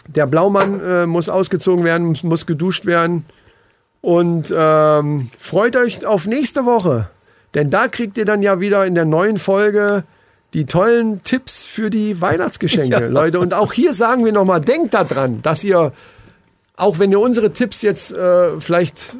der 0.07 0.27
Blaumann 0.27 0.81
äh, 0.81 1.05
muss 1.05 1.29
ausgezogen 1.29 1.85
werden, 1.85 2.17
muss, 2.23 2.45
geduscht 2.45 2.85
werden. 2.85 3.25
Und 4.01 4.53
ähm, 4.55 5.29
freut 5.39 5.75
euch 5.77 6.05
auf 6.05 6.25
nächste 6.27 6.65
Woche. 6.65 7.09
Denn 7.53 7.69
da 7.69 7.87
kriegt 7.87 8.17
ihr 8.17 8.25
dann 8.25 8.41
ja 8.41 8.59
wieder 8.59 8.85
in 8.85 8.95
der 8.95 9.05
neuen 9.05 9.37
Folge 9.37 10.03
die 10.53 10.65
tollen 10.65 11.23
Tipps 11.23 11.65
für 11.65 11.89
die 11.89 12.19
Weihnachtsgeschenke, 12.21 13.07
Leute. 13.09 13.39
Und 13.39 13.53
auch 13.53 13.73
hier 13.73 13.93
sagen 13.93 14.25
wir 14.25 14.33
nochmal, 14.33 14.61
denkt 14.61 14.93
daran, 14.93 15.41
dass 15.41 15.63
ihr, 15.63 15.93
auch 16.75 16.99
wenn 16.99 17.11
ihr 17.11 17.19
unsere 17.19 17.53
Tipps 17.53 17.81
jetzt 17.81 18.11
äh, 18.11 18.59
vielleicht, 18.59 19.17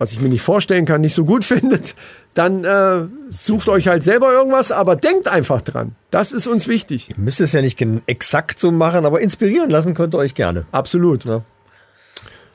was 0.00 0.12
ich 0.12 0.20
mir 0.20 0.30
nicht 0.30 0.40
vorstellen 0.40 0.86
kann, 0.86 1.02
nicht 1.02 1.14
so 1.14 1.26
gut 1.26 1.44
findet, 1.44 1.94
dann 2.32 2.64
äh, 2.64 3.02
sucht 3.28 3.68
euch 3.68 3.86
halt 3.86 4.02
selber 4.02 4.32
irgendwas, 4.32 4.72
aber 4.72 4.96
denkt 4.96 5.28
einfach 5.28 5.60
dran. 5.60 5.94
Das 6.10 6.32
ist 6.32 6.46
uns 6.46 6.66
wichtig. 6.66 7.10
Müsst 7.18 7.40
es 7.40 7.52
ja 7.52 7.60
nicht 7.60 7.78
exakt 8.06 8.58
so 8.58 8.72
machen, 8.72 9.04
aber 9.04 9.20
inspirieren 9.20 9.68
lassen 9.68 9.92
könnt 9.92 10.14
ihr 10.14 10.18
euch 10.18 10.34
gerne. 10.34 10.64
Absolut. 10.72 11.26
Ja. 11.26 11.42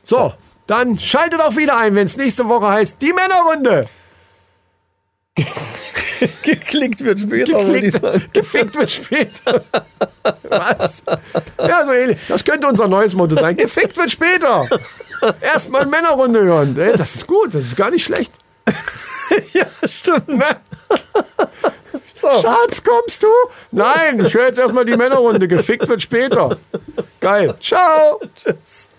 So, 0.04 0.34
dann 0.66 0.98
schaltet 1.00 1.40
auch 1.40 1.56
wieder 1.56 1.78
ein, 1.78 1.94
wenn 1.94 2.06
es 2.06 2.18
nächste 2.18 2.50
Woche 2.50 2.68
heißt, 2.68 3.00
die 3.00 3.14
Männerrunde. 3.14 3.86
Geklickt 6.44 7.04
wird 7.04 7.20
später. 7.20 7.64
Geklickt, 7.64 8.34
gefickt 8.34 8.76
wird 8.76 8.90
später. 8.90 9.64
Was? 10.44 11.04
Ja, 11.60 11.86
so 11.86 11.92
ähnlich. 11.92 12.18
Das 12.28 12.44
könnte 12.44 12.68
unser 12.68 12.88
neues 12.88 13.14
Motto 13.14 13.36
sein. 13.36 13.56
Gefickt 13.56 13.98
wird 13.98 14.12
später. 14.12 14.68
Erstmal 15.42 15.86
Männerrunde 15.86 16.44
hören. 16.44 16.78
Ey, 16.80 16.94
Das 16.96 17.16
ist 17.16 17.28
gut, 17.28 17.54
das 17.54 17.66
ist 17.66 17.76
gar 17.78 17.92
nicht 17.92 18.04
schlecht. 18.06 18.34
ja, 19.54 19.66
stimmt. 19.88 20.28
Ne? 20.28 20.46
Schatz, 22.42 22.84
kommst 22.84 23.22
du? 23.24 23.28
Nein, 23.72 24.24
ich 24.26 24.34
höre 24.34 24.48
jetzt 24.48 24.60
erstmal 24.60 24.86
die 24.86 24.98
Männerrunde. 24.98 25.48
Gefickt 25.48 25.88
wird 25.88 26.02
später. 26.02 26.58
Geil. 27.20 27.56
Ciao. 27.60 28.20
Tschüss. 28.36 28.90